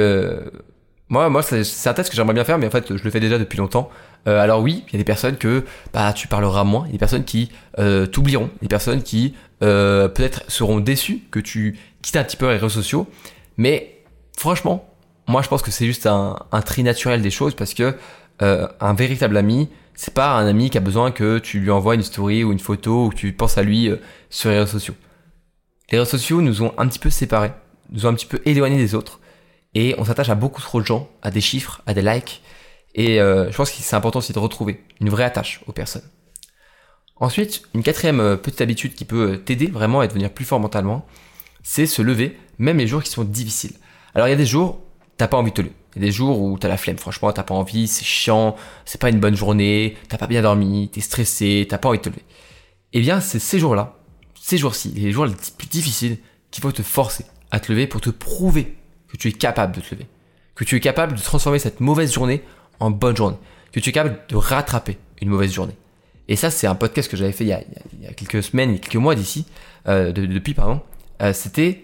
moi, 1.10 1.30
moi, 1.30 1.44
c'est 1.44 1.90
un 1.90 1.94
test 1.94 2.10
que 2.10 2.16
j'aimerais 2.16 2.34
bien 2.34 2.44
faire, 2.44 2.58
mais 2.58 2.68
en 2.68 2.72
fait, 2.72 2.96
je 2.96 3.04
le 3.04 3.12
fais 3.12 3.20
déjà 3.20 3.38
depuis 3.38 3.58
longtemps. 3.58 3.90
Euh, 4.28 4.40
alors 4.40 4.62
oui, 4.62 4.84
il 4.88 4.94
y 4.94 4.96
a 4.96 5.00
des 5.00 5.04
personnes 5.04 5.36
que 5.36 5.66
bah 5.94 6.14
tu 6.14 6.30
parleras 6.30 6.64
moins, 6.64 6.84
il 6.86 6.88
y 6.88 6.90
a 6.92 6.94
des 6.94 6.98
personnes 6.98 7.26
qui 7.26 7.52
euh, 7.78 8.06
t'oublieront, 8.06 8.50
des 8.62 8.70
personnes 8.70 9.04
qui 9.04 9.36
euh, 9.62 10.08
peut-être 10.08 10.44
seront 10.48 10.80
déçues 10.80 11.24
que 11.30 11.42
tu 11.42 11.78
quittes 12.02 12.16
un 12.16 12.24
petit 12.24 12.38
peu 12.38 12.48
les 12.48 12.54
réseaux 12.54 12.70
sociaux. 12.70 13.06
Mais 13.58 13.98
franchement, 14.38 14.90
moi 15.28 15.42
je 15.42 15.50
pense 15.50 15.62
que 15.62 15.72
c'est 15.72 15.86
juste 15.86 16.08
un, 16.08 16.38
un 16.54 16.62
tri 16.62 16.84
naturel 16.84 17.22
des 17.22 17.32
choses 17.32 17.54
parce 17.54 17.74
que 17.74 17.96
euh, 18.42 18.68
un 18.80 18.94
véritable 18.94 19.38
ami, 19.38 19.70
c'est 19.94 20.14
pas 20.14 20.36
un 20.36 20.48
ami 20.48 20.70
qui 20.70 20.78
a 20.78 20.82
besoin 20.82 21.12
que 21.12 21.38
tu 21.38 21.60
lui 21.60 21.72
envoies 21.72 21.96
une 21.96 22.04
story 22.04 22.44
ou 22.44 22.52
une 22.52 22.60
photo 22.60 23.06
ou 23.06 23.10
que 23.10 23.16
tu 23.16 23.32
penses 23.32 23.58
à 23.58 23.64
lui 23.64 23.90
euh, 23.90 23.98
sur 24.30 24.50
les 24.50 24.60
réseaux 24.60 24.72
sociaux. 24.72 24.96
Les 25.92 26.00
réseaux 26.00 26.12
sociaux 26.12 26.42
nous 26.42 26.64
ont 26.64 26.74
un 26.78 26.88
petit 26.88 27.00
peu 27.00 27.10
séparés, 27.10 27.52
nous 27.92 28.06
ont 28.06 28.10
un 28.10 28.14
petit 28.16 28.26
peu 28.26 28.42
éloignés 28.46 28.78
des 28.78 28.96
autres 28.96 29.20
et 29.76 29.96
on 29.98 30.06
s'attache 30.06 30.30
à 30.30 30.36
beaucoup 30.36 30.62
trop 30.62 30.82
de 30.82 30.86
gens, 30.86 31.10
à 31.22 31.32
des 31.32 31.42
chiffres, 31.42 31.82
à 31.86 31.94
des 31.94 32.02
likes. 32.02 32.42
Et 32.96 33.20
euh, 33.20 33.52
je 33.52 33.58
pense 33.58 33.72
que 33.72 33.78
c'est 33.80 33.96
important 33.96 34.20
aussi 34.20 34.34
de 34.34 34.40
retrouver 34.40 34.84
une 35.02 35.10
vraie 35.10 35.24
attache 35.24 35.62
aux 35.68 35.72
personnes. 35.72 36.08
Ensuite, 37.16 37.64
une 37.74 37.84
quatrième 37.84 38.20
euh, 38.20 38.36
petite 38.36 38.62
habitude 38.62 38.94
qui 38.96 39.06
peut 39.06 39.34
euh, 39.34 39.38
t'aider 39.38 39.68
vraiment 39.68 40.00
à 40.02 40.08
devenir 40.08 40.32
plus 40.32 40.46
fort 40.46 40.60
mentalement, 40.60 41.06
c'est 41.64 41.86
se 41.86 42.02
lever, 42.02 42.38
même 42.60 42.78
les 42.78 42.88
jours 42.88 43.02
qui 43.02 43.10
sont 43.10 43.24
difficiles. 43.24 43.74
Alors 44.14 44.28
il 44.28 44.32
y 44.32 44.34
a 44.34 44.38
des 44.38 44.46
jours, 44.46 44.82
t'as 45.18 45.28
pas 45.28 45.38
envie 45.38 45.52
de 45.52 45.56
te 45.56 45.62
lever. 45.62 45.74
Il 45.96 46.02
y 46.02 46.06
a 46.06 46.08
des 46.08 46.12
jours 46.12 46.42
où 46.42 46.58
t'as 46.58 46.68
la 46.68 46.78
flemme, 46.78 46.98
franchement, 46.98 47.32
t'as 47.32 47.44
pas 47.44 47.54
envie, 47.54 47.88
c'est 47.88 48.04
chiant, 48.04 48.56
c'est 48.86 49.00
pas 49.00 49.10
une 49.10 49.20
bonne 49.20 49.36
journée, 49.36 49.96
t'as 50.10 50.18
pas 50.18 50.28
bien 50.28 50.42
dormi, 50.42 50.90
t'es 50.92 51.02
stressé, 51.02 51.68
t'as 51.70 51.78
pas 51.78 51.90
envie 51.90 52.00
de 52.00 52.04
te 52.04 52.10
lever. 52.10 52.24
Eh 52.94 53.00
bien, 53.00 53.22
c'est 53.22 53.40
ces 53.40 53.60
jours-là, 53.60 53.98
ces 54.40 54.58
jours-ci, 54.58 54.90
les 54.90 55.12
jours 55.12 55.26
les 55.26 55.34
plus 55.58 55.68
difficiles, 55.68 56.18
qu'il 56.52 56.62
faut 56.62 56.72
te 56.72 56.82
forcer 56.82 57.26
à 57.52 57.60
te 57.60 57.72
lever 57.72 57.88
pour 57.88 58.02
te 58.02 58.10
prouver 58.10 58.76
que 59.14 59.18
tu 59.18 59.28
es 59.28 59.32
capable 59.32 59.76
de 59.76 59.82
te 59.82 59.94
lever, 59.94 60.08
que 60.56 60.64
tu 60.64 60.76
es 60.76 60.80
capable 60.80 61.16
de 61.16 61.22
transformer 61.22 61.60
cette 61.60 61.80
mauvaise 61.80 62.12
journée 62.12 62.42
en 62.80 62.90
bonne 62.90 63.16
journée, 63.16 63.38
que 63.72 63.80
tu 63.80 63.92
es 63.92 63.94
capable 63.94 64.20
de 64.28 64.36
rattraper 64.36 64.98
une 65.22 65.30
mauvaise 65.30 65.54
journée. 65.54 65.76
Et 66.28 66.36
ça, 66.36 66.50
c'est 66.50 66.66
un 66.66 66.74
podcast 66.74 67.12
que 67.12 67.16
j'avais 67.16 67.32
fait 67.32 67.44
il 67.44 67.50
y, 67.50 67.54
a, 67.54 68.14
quelques 68.14 68.42
semaines, 68.42 68.80
quelques 68.80 68.96
mois 68.96 69.14
d'ici, 69.14 69.46
euh, 69.88 70.12
de, 70.12 70.26
depuis, 70.26 70.56
pardon. 70.56 70.82
Euh, 71.22 71.32
C'était 71.32 71.84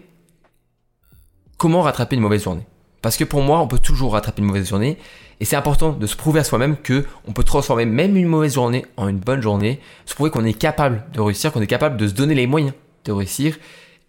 comment 1.57 1.83
rattraper 1.83 2.15
une 2.15 2.21
mauvaise 2.21 2.43
journée. 2.43 2.65
Parce 3.03 3.15
que 3.15 3.23
pour 3.23 3.41
moi, 3.41 3.59
on 3.59 3.67
peut 3.67 3.79
toujours 3.79 4.13
rattraper 4.13 4.41
une 4.41 4.47
mauvaise 4.47 4.67
journée. 4.67 4.97
Et 5.39 5.45
c'est 5.45 5.55
important 5.55 5.91
de 5.91 6.07
se 6.07 6.15
prouver 6.15 6.39
à 6.39 6.43
soi-même 6.43 6.77
que 6.77 7.05
on 7.27 7.31
peut 7.31 7.43
transformer 7.43 7.85
même 7.85 8.17
une 8.17 8.27
mauvaise 8.27 8.55
journée 8.55 8.85
en 8.97 9.07
une 9.07 9.19
bonne 9.19 9.41
journée. 9.41 9.79
Se 10.05 10.15
prouver 10.15 10.31
qu'on 10.31 10.45
est 10.45 10.53
capable 10.53 11.03
de 11.13 11.21
réussir, 11.21 11.51
qu'on 11.51 11.61
est 11.61 11.67
capable 11.67 11.95
de 11.95 12.07
se 12.07 12.13
donner 12.13 12.33
les 12.33 12.47
moyens 12.47 12.73
de 13.05 13.11
réussir. 13.11 13.57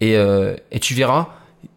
Et, 0.01 0.17
euh, 0.17 0.57
et 0.73 0.81
tu 0.81 0.95
verras, 0.95 1.29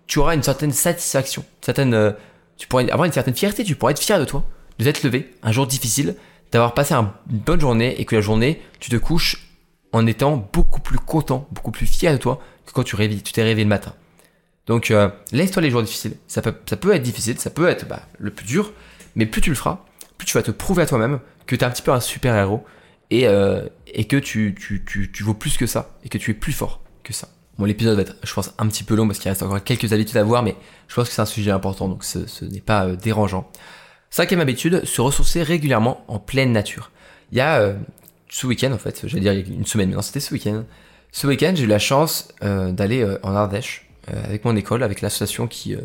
tu 0.08 0.20
auras 0.20 0.36
une 0.36 0.44
certaine 0.44 0.72
satisfaction, 0.72 1.46
certaine, 1.62 1.94
euh, 1.94 2.12
tu 2.58 2.68
pourrais 2.68 2.89
avoir 2.89 3.06
une 3.06 3.12
certaine 3.12 3.36
fierté, 3.36 3.63
tu 3.63 3.76
pourrais 3.76 3.92
être 3.92 4.02
fier 4.02 4.20
de 4.20 4.26
toi, 4.26 4.44
de 4.80 4.84
t'être 4.84 5.04
levé 5.04 5.34
un 5.44 5.52
jour 5.52 5.68
difficile, 5.68 6.16
d'avoir 6.52 6.74
passé 6.74 6.94
une 6.94 7.10
bonne 7.30 7.60
journée 7.60 8.00
et 8.00 8.06
que 8.06 8.16
la 8.16 8.22
journée, 8.22 8.62
tu 8.80 8.89
te 8.89 8.96
couches 8.96 9.50
en 9.92 10.06
étant 10.08 10.50
beaucoup 10.52 10.82
plus 10.82 11.00
content, 11.00 11.48
beaucoup 11.52 11.72
plus 11.72 11.86
fier 11.86 12.12
de 12.12 12.18
toi 12.18 12.42
que 12.66 12.72
quand 12.72 12.84
tu 12.84 12.96
tu 12.96 13.34
t'es 13.34 13.44
réveillé 13.44 13.63
le 13.63 13.70
matin. 13.70 13.94
Donc 14.66 14.92
euh, 14.92 15.10
laisse-toi 15.32 15.62
les 15.62 15.70
jours 15.70 15.84
difficiles. 15.84 16.16
Ça 16.28 16.42
peut, 16.42 16.56
ça 16.68 16.78
peut 16.78 16.94
être 16.94 17.02
difficile, 17.02 17.39
ça 17.39 17.50
peut 17.50 17.68
être 17.68 17.88
bah, 17.88 18.04
le 18.18 18.32
plus 18.32 18.46
dur, 18.46 18.72
mais 19.16 19.26
plus 19.26 19.42
tu 19.42 19.50
le 19.50 19.56
feras, 19.56 19.86
plus 20.18 20.26
tu 20.26 20.38
vas 20.38 20.44
te 20.44 20.52
prouver 20.52 20.84
à 20.84 20.86
toi-même 20.86 21.20
que 21.46 21.56
tu 21.56 21.62
es 21.62 21.66
un 21.66 21.70
petit 21.70 21.82
peu 21.82 21.92
un 21.92 22.00
super 22.00 22.36
héros 22.36 22.66
et, 23.10 23.28
euh, 23.28 23.68
et 23.88 24.06
que 24.06 24.18
tu, 24.18 24.56
tu, 24.60 24.84
tu, 24.86 25.12
tu 25.12 25.24
vaux 25.24 25.34
plus 25.34 25.58
que 25.58 25.66
ça 25.66 25.98
et 26.04 26.10
que 26.10 26.18
tu 26.18 26.32
es 26.32 26.34
plus 26.34 26.54
fort 26.54 26.82
que 27.04 27.13
ça. 27.13 27.30
Bon, 27.58 27.66
l'épisode 27.66 27.96
va 27.96 28.02
être, 28.02 28.16
je 28.24 28.34
pense, 28.34 28.52
un 28.58 28.68
petit 28.68 28.84
peu 28.84 28.96
long 28.96 29.08
parce 29.08 29.20
qu'il 29.20 29.30
reste 29.30 29.44
encore 29.44 29.63
quelques 29.63 29.94
habitudes 29.94 30.18
à 30.18 30.24
voir, 30.24 30.42
mais 30.42 30.56
je 30.88 30.96
pense 30.96 31.08
que 31.08 31.13
c'est 31.13 31.22
un 31.22 31.26
sujet 31.26 31.52
important, 31.52 31.88
donc 31.88 32.04
ce, 32.04 32.20
n'est 32.46 32.62
pas 32.62 32.86
euh, 32.86 32.96
dérangeant. 32.96 33.50
Cinquième 34.10 34.39
habitude, 34.39 34.84
se 34.86 35.02
ressourcer 35.02 35.44
régulièrement 35.44 36.04
en 36.08 36.20
pleine 36.20 36.52
nature. 36.52 36.92
Il 37.32 37.38
y 37.38 37.42
a 37.42 37.60
euh, 37.60 37.74
ce 38.30 38.48
week-end, 38.48 38.72
en 38.72 38.80
fait, 38.80 39.04
j'allais 39.08 39.22
dire 39.22 39.54
une 39.54 39.66
semaine, 39.66 39.89
mais 39.89 39.96
non, 39.96 40.02
c'était 40.02 40.20
ce 40.20 40.34
week-end. 40.34 40.63
Ce 41.12 41.28
week-end, 41.28 41.54
j'ai 41.56 41.63
eu 41.63 41.68
la 41.68 41.80
chance 41.80 42.30
euh, 42.44 42.72
d'aller 42.72 43.06
en 43.22 43.36
Ardèche 43.36 43.88
avec 44.08 44.44
mon 44.44 44.56
école, 44.56 44.84
avec 44.84 45.02
l'association 45.02 45.48
qui 45.48 45.78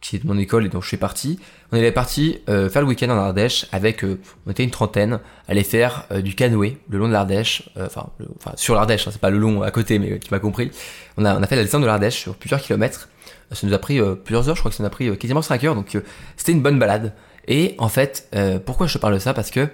qui 0.00 0.16
est 0.16 0.18
de 0.20 0.26
mon 0.26 0.38
école 0.38 0.66
et 0.66 0.68
dont 0.68 0.80
je 0.80 0.88
fais 0.88 0.96
partie. 0.96 1.38
On 1.72 1.76
est 1.76 1.92
parti 1.92 2.38
euh, 2.48 2.68
faire 2.68 2.82
le 2.82 2.88
week-end 2.88 3.10
en 3.10 3.18
Ardèche 3.18 3.66
avec, 3.72 4.04
euh, 4.04 4.20
on 4.46 4.50
était 4.50 4.64
une 4.64 4.70
trentaine, 4.70 5.20
aller 5.48 5.64
faire 5.64 6.06
euh, 6.10 6.20
du 6.20 6.34
canoë 6.34 6.78
le 6.88 6.98
long 6.98 7.08
de 7.08 7.12
l'Ardèche, 7.12 7.68
enfin, 7.80 8.08
sur 8.56 8.74
l'Ardèche, 8.74 9.08
hein, 9.08 9.10
c'est 9.12 9.20
pas 9.20 9.30
le 9.30 9.38
long 9.38 9.62
à 9.62 9.70
côté, 9.70 9.98
mais 9.98 10.18
tu 10.18 10.28
m'as 10.30 10.38
compris. 10.38 10.70
On 11.16 11.24
a, 11.24 11.38
on 11.38 11.42
a 11.42 11.46
fait 11.46 11.56
la 11.56 11.64
descente 11.64 11.82
de 11.82 11.86
l'Ardèche 11.86 12.16
sur 12.16 12.36
plusieurs 12.36 12.60
kilomètres. 12.60 13.08
Ça 13.50 13.66
nous 13.66 13.72
a 13.72 13.78
pris 13.78 13.98
plusieurs 14.24 14.48
heures, 14.48 14.54
je 14.54 14.60
crois 14.60 14.70
que 14.70 14.76
ça 14.76 14.82
nous 14.82 14.88
a 14.88 14.90
pris 14.90 15.16
quasiment 15.16 15.40
5 15.40 15.64
heures, 15.64 15.74
donc 15.74 15.96
c'était 16.36 16.52
une 16.52 16.62
bonne 16.62 16.78
balade. 16.78 17.14
Et 17.46 17.74
en 17.78 17.88
fait, 17.88 18.30
pourquoi 18.66 18.86
je 18.86 18.92
te 18.92 18.98
parle 18.98 19.14
de 19.14 19.18
ça? 19.18 19.32
Parce 19.32 19.50
que 19.50 19.68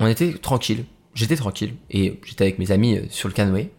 on 0.00 0.08
était 0.08 0.32
tranquille. 0.32 0.84
J'étais 1.14 1.36
tranquille 1.36 1.74
et 1.90 2.20
j'étais 2.24 2.42
avec 2.42 2.58
mes 2.58 2.72
amis 2.72 3.00
sur 3.10 3.28
le 3.28 3.34
canoë 3.34 3.70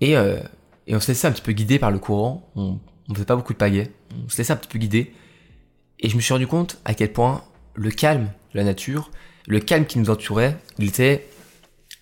et, 0.00 0.12
et 0.12 0.94
on 0.94 1.00
se 1.00 1.08
laissait 1.08 1.26
un 1.26 1.32
petit 1.32 1.42
peu 1.42 1.50
guider 1.50 1.80
par 1.80 1.90
le 1.90 1.98
courant. 1.98 2.48
On, 2.54 2.78
on 3.08 3.14
faisait 3.14 3.24
pas 3.24 3.34
beaucoup 3.34 3.52
de 3.52 3.58
pagaie. 3.58 3.90
On 4.12 4.28
se 4.28 4.38
laissait 4.38 4.52
un 4.52 4.56
petit 4.56 4.68
peu 4.68 4.78
guider 4.78 5.12
et 6.00 6.08
je 6.08 6.16
me 6.16 6.20
suis 6.20 6.32
rendu 6.32 6.46
compte 6.46 6.78
à 6.84 6.94
quel 6.94 7.12
point 7.12 7.44
le 7.74 7.90
calme 7.90 8.30
de 8.52 8.58
la 8.58 8.64
nature, 8.64 9.10
le 9.46 9.60
calme 9.60 9.86
qui 9.86 9.98
nous 9.98 10.10
entourait, 10.10 10.56
il 10.78 10.88
était 10.88 11.28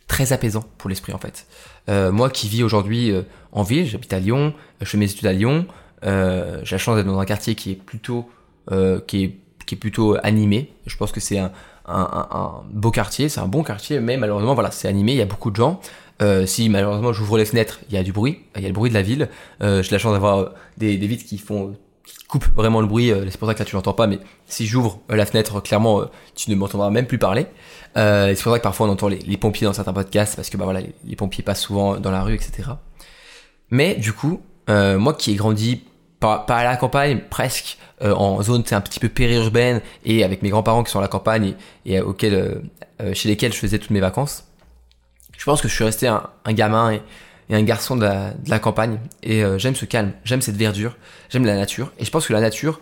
très 0.06 0.32
apaisant 0.32 0.64
pour 0.78 0.88
l'esprit 0.88 1.12
en 1.12 1.18
fait. 1.18 1.46
Euh, 1.88 2.10
moi 2.12 2.30
qui 2.30 2.48
vis 2.48 2.62
aujourd'hui 2.62 3.10
euh, 3.10 3.22
en 3.52 3.62
ville, 3.62 3.86
j'habite 3.86 4.12
à 4.12 4.20
Lyon, 4.20 4.54
je 4.80 4.86
fais 4.86 4.98
mes 4.98 5.10
études 5.10 5.26
à 5.26 5.32
Lyon, 5.32 5.66
euh, 6.04 6.60
j'ai 6.64 6.74
la 6.74 6.78
chance 6.78 6.96
d'être 6.96 7.06
dans 7.06 7.18
un 7.18 7.24
quartier 7.24 7.54
qui 7.54 7.72
est 7.72 7.74
plutôt 7.82 8.30
euh, 8.70 9.00
qui 9.06 9.24
est 9.24 9.38
qui 9.66 9.74
est 9.74 9.78
plutôt 9.78 10.16
animé. 10.22 10.72
Je 10.86 10.96
pense 10.96 11.12
que 11.12 11.20
c'est 11.20 11.38
un, 11.38 11.52
un, 11.86 12.28
un, 12.30 12.62
beau 12.70 12.90
quartier, 12.90 13.28
c'est 13.28 13.40
un 13.40 13.48
bon 13.48 13.62
quartier, 13.62 14.00
mais 14.00 14.16
malheureusement 14.16 14.54
voilà, 14.54 14.70
c'est 14.70 14.88
animé, 14.88 15.12
il 15.12 15.18
y 15.18 15.22
a 15.22 15.26
beaucoup 15.26 15.50
de 15.50 15.56
gens. 15.56 15.80
Euh, 16.20 16.46
si 16.46 16.68
malheureusement 16.68 17.12
j'ouvre 17.12 17.38
les 17.38 17.44
fenêtres, 17.44 17.80
il 17.88 17.94
y 17.94 17.98
a 17.98 18.02
du 18.02 18.12
bruit, 18.12 18.40
il 18.56 18.62
y 18.62 18.64
a 18.64 18.68
le 18.68 18.74
bruit 18.74 18.90
de 18.90 18.94
la 18.94 19.02
ville. 19.02 19.28
Euh, 19.62 19.82
j'ai 19.82 19.90
la 19.92 19.98
chance 19.98 20.12
d'avoir 20.12 20.52
des, 20.78 20.96
des 20.96 21.06
vitres 21.06 21.24
qui 21.24 21.38
font 21.38 21.76
qui 22.16 22.24
coupent 22.26 22.54
vraiment 22.54 22.80
le 22.80 22.86
bruit. 22.86 23.12
c'est 23.30 23.38
pour 23.38 23.48
ça 23.48 23.54
que 23.54 23.58
là 23.58 23.64
tu 23.64 23.74
l'entends 23.74 23.92
pas, 23.92 24.06
mais 24.06 24.18
si 24.46 24.66
j'ouvre 24.66 25.00
la 25.08 25.26
fenêtre, 25.26 25.60
clairement 25.62 26.02
tu 26.34 26.50
ne 26.50 26.56
m'entendras 26.56 26.90
même 26.90 27.06
plus 27.06 27.18
parler. 27.18 27.46
Euh, 27.96 28.32
c'est 28.34 28.42
pour 28.42 28.52
ça 28.52 28.58
que 28.58 28.62
parfois 28.62 28.86
on 28.86 28.90
entend 28.90 29.08
les, 29.08 29.36
pompiers 29.36 29.66
dans 29.66 29.72
certains 29.72 29.92
podcasts 29.92 30.36
parce 30.36 30.50
que 30.50 30.56
bah 30.56 30.64
voilà, 30.64 30.80
les, 31.04 31.16
pompiers 31.16 31.42
passent 31.42 31.62
souvent 31.62 31.98
dans 31.98 32.10
la 32.10 32.22
rue, 32.22 32.34
etc. 32.34 32.70
Mais 33.70 33.94
du 33.94 34.12
coup, 34.12 34.40
euh, 34.68 34.98
moi 34.98 35.14
qui 35.14 35.32
ai 35.32 35.34
grandi 35.34 35.84
pas, 36.20 36.44
à 36.48 36.64
la 36.64 36.76
campagne, 36.76 37.20
presque 37.30 37.78
euh, 38.02 38.12
en 38.14 38.42
zone 38.42 38.62
c'est 38.66 38.74
un 38.74 38.80
petit 38.80 39.00
peu 39.00 39.08
périurbaine 39.08 39.80
et 40.04 40.24
avec 40.24 40.42
mes 40.42 40.50
grands-parents 40.50 40.82
qui 40.84 40.90
sont 40.90 40.98
à 40.98 41.02
la 41.02 41.08
campagne 41.08 41.54
et, 41.86 41.98
euh, 41.98 42.60
chez 43.14 43.28
lesquels 43.28 43.52
je 43.52 43.58
faisais 43.58 43.78
toutes 43.78 43.90
mes 43.90 44.00
vacances, 44.00 44.44
je 45.36 45.44
pense 45.44 45.60
que 45.60 45.68
je 45.68 45.74
suis 45.74 45.84
resté 45.84 46.08
un, 46.08 46.28
un 46.44 46.52
gamin 46.52 46.92
et, 46.92 47.02
et, 47.48 47.54
un 47.54 47.62
garçon 47.62 47.96
de 47.96 48.06
la, 48.46 48.58
campagne 48.58 48.98
et 49.22 49.44
euh, 49.44 49.58
j'aime 49.58 49.74
ce 49.74 49.84
calme, 49.84 50.12
j'aime 50.24 50.42
cette 50.42 50.56
verdure, 50.56 50.96
j'aime 51.30 51.44
la 51.44 51.56
nature 51.56 51.92
et 51.98 52.04
je 52.04 52.10
pense 52.10 52.26
que 52.26 52.32
la 52.32 52.40
nature 52.40 52.80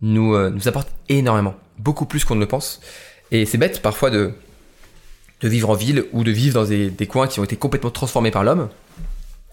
nous, 0.00 0.34
euh, 0.34 0.50
nous 0.50 0.68
apporte 0.68 0.88
énormément, 1.08 1.54
beaucoup 1.78 2.06
plus 2.06 2.24
qu'on 2.24 2.34
ne 2.34 2.40
le 2.40 2.48
pense. 2.48 2.80
Et 3.30 3.46
c'est 3.46 3.58
bête 3.58 3.82
parfois 3.82 4.10
de, 4.10 4.34
de 5.40 5.48
vivre 5.48 5.70
en 5.70 5.74
ville 5.74 6.06
ou 6.12 6.24
de 6.24 6.30
vivre 6.30 6.54
dans 6.54 6.68
des, 6.68 7.06
coins 7.06 7.26
qui 7.26 7.40
ont 7.40 7.44
été 7.44 7.56
complètement 7.56 7.90
transformés 7.90 8.30
par 8.30 8.44
l'homme. 8.44 8.68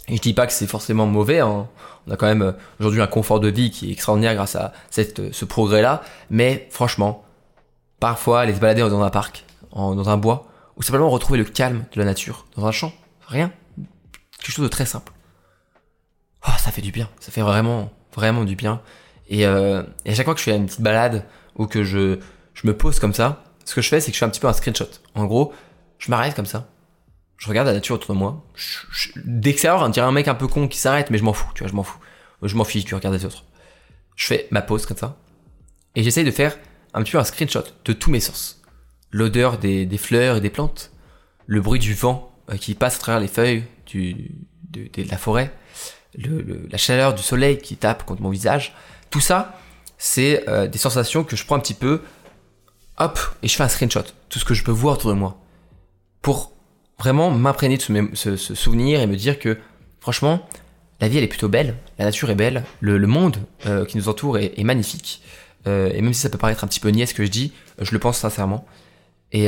Et 0.08 0.18
je 0.18 0.22
dis 0.22 0.34
pas 0.34 0.46
que 0.46 0.54
c'est 0.54 0.68
forcément 0.68 1.06
mauvais. 1.06 1.40
Hein. 1.40 1.68
On 2.08 2.12
a 2.12 2.18
quand 2.18 2.26
même 2.26 2.42
euh, 2.42 2.52
aujourd'hui 2.80 3.02
un 3.02 3.08
confort 3.08 3.40
de 3.40 3.48
vie 3.48 3.72
qui 3.72 3.90
est 3.90 3.94
extraordinaire 3.94 4.36
grâce 4.36 4.56
à 4.56 4.74
cette, 4.90 5.34
ce 5.34 5.46
progrès-là. 5.46 6.04
Mais 6.30 6.68
franchement, 6.72 7.24
parfois, 8.00 8.42
aller 8.42 8.54
se 8.54 8.60
balader 8.60 8.82
dans 8.82 9.02
un 9.02 9.10
parc, 9.10 9.46
dans 9.74 10.10
un 10.10 10.18
bois, 10.18 10.48
ou 10.76 10.84
simplement 10.84 11.10
retrouver 11.10 11.40
le 11.40 11.46
calme 11.46 11.86
de 11.94 12.00
la 12.00 12.06
nature, 12.06 12.46
dans 12.58 12.66
un 12.66 12.72
champ, 12.72 12.92
rien, 13.28 13.52
quelque 14.44 14.56
chose 14.56 14.66
de 14.66 14.70
très 14.70 14.86
simple. 14.86 15.12
Oh, 16.48 16.52
ça 16.58 16.72
fait 16.72 16.82
du 16.82 16.92
bien. 16.92 17.10
Ça 17.20 17.32
fait 17.32 17.42
vraiment, 17.42 17.92
vraiment 18.14 18.44
du 18.44 18.56
bien. 18.56 18.82
Et, 19.30 19.46
euh, 19.46 19.84
et 20.06 20.12
à 20.12 20.16
chaque 20.16 20.26
fois 20.26 20.34
que 20.34 20.40
je 20.40 20.46
fais 20.46 20.56
une 20.56 20.66
petite 20.66 20.82
balade 20.82 21.26
ou 21.56 21.66
que 21.66 21.84
je, 21.84 22.20
je 22.54 22.68
me 22.68 22.76
pose 22.76 23.00
comme 23.00 23.14
ça, 23.14 23.44
ce 23.64 23.74
que 23.74 23.82
je 23.82 23.88
fais, 23.88 24.02
c'est 24.02 24.12
que 24.12 24.16
je 24.16 24.20
fais 24.20 24.26
un 24.26 24.30
petit 24.30 24.42
peu 24.42 24.48
un 24.48 24.54
screenshot. 24.54 24.90
En 25.16 25.26
gros, 25.26 25.54
je 25.98 26.12
m'arrête 26.12 26.36
comme 26.36 26.46
ça. 26.46 26.68
Je 27.38 27.48
regarde 27.48 27.68
la 27.68 27.74
nature 27.74 27.96
autour 27.96 28.14
de 28.14 28.20
moi. 28.20 28.46
D'extérieur, 29.24 29.82
on 29.82 29.90
dirait 29.90 30.06
un 30.06 30.12
mec 30.12 30.28
un 30.28 30.36
peu 30.36 30.48
con 30.48 30.68
qui 30.68 30.78
s'arrête, 30.78 31.10
mais 31.10 31.18
je 31.18 31.24
m'en 31.24 31.34
fous, 31.34 31.50
tu 31.56 31.64
vois, 31.64 31.70
je 31.70 31.76
m'en 31.76 31.84
fous. 31.84 32.00
Je 32.42 32.56
m'en 32.58 32.66
fiche, 32.66 32.84
tu 32.84 32.94
regardes 32.96 33.16
les 33.16 33.26
autres. 33.26 33.46
Je 34.18 34.26
fais 34.26 34.48
ma 34.52 34.62
pause 34.62 34.86
comme 34.86 34.98
ça. 34.98 35.18
Et 35.96 36.04
j'essaye 36.04 36.26
de 36.26 36.32
faire 36.32 36.58
un 36.94 37.02
petit 37.02 37.14
peu 37.14 37.20
un 37.20 37.24
screenshot 37.24 37.64
de 37.86 37.94
tous 37.94 38.12
mes 38.12 38.20
sens. 38.20 38.62
L'odeur 39.12 39.58
des, 39.58 39.86
des, 39.86 39.98
fleurs 39.98 40.38
et 40.38 40.42
des 40.42 40.50
plantes. 40.50 40.92
Le 41.46 41.62
bruit 41.62 41.80
du 41.80 41.94
vent 41.94 42.34
qui 42.60 42.76
passe 42.76 42.98
à 42.98 43.00
travers 43.00 43.22
les 43.22 43.28
feuilles 43.28 43.64
de, 43.94 45.10
la 45.10 45.18
forêt. 45.18 45.52
La 46.18 46.78
chaleur 46.78 47.14
du 47.14 47.24
soleil 47.24 47.58
qui 47.58 47.76
tape 47.76 48.06
contre 48.06 48.22
mon 48.22 48.30
visage. 48.30 48.74
Tout 49.10 49.20
ça, 49.20 49.58
c'est 49.98 50.48
euh, 50.50 50.68
des 50.68 50.78
sensations 50.78 51.24
que 51.24 51.36
je 51.36 51.46
prends 51.46 51.56
un 51.56 51.60
petit 51.60 51.74
peu 51.74 52.02
hop, 52.98 53.20
et 53.42 53.48
je 53.48 53.56
fais 53.56 53.64
un 53.64 53.70
screenshot, 53.70 54.04
tout 54.30 54.38
ce 54.38 54.46
que 54.46 54.54
je 54.54 54.64
peux 54.64 54.72
voir 54.72 54.96
autour 54.96 55.12
de 55.12 55.16
moi, 55.16 55.38
pour 56.22 56.52
vraiment 57.00 57.32
m'imprégner 57.32 57.78
de 57.78 58.10
ce, 58.14 58.36
souvenir 58.36 59.00
et 59.00 59.08
me 59.08 59.16
dire 59.16 59.40
que, 59.40 59.58
franchement, 60.00 60.48
la 61.00 61.08
vie 61.08 61.18
elle 61.18 61.24
est 61.24 61.28
plutôt 61.28 61.50
belle, 61.50 61.76
la 61.98 62.06
nature 62.06 62.30
est 62.30 62.36
belle, 62.36 62.64
le, 62.82 63.00
monde 63.08 63.38
euh, 63.66 63.86
qui 63.86 63.98
nous 63.98 64.10
entoure 64.10 64.38
est, 64.38 64.64
magnifique, 64.64 65.22
euh, 65.68 65.90
et 65.94 66.02
même 66.02 66.14
si 66.14 66.22
ça 66.22 66.30
peut 66.30 66.38
paraître 66.38 66.64
un 66.64 66.68
petit 66.68 66.80
peu 66.80 66.90
niais 66.90 67.06
ce 67.06 67.14
que 67.14 67.26
je 67.26 67.32
dis, 67.32 67.54
je 67.80 67.92
le 67.92 68.00
pense 68.00 68.18
sincèrement, 68.18 68.66
et, 69.32 69.48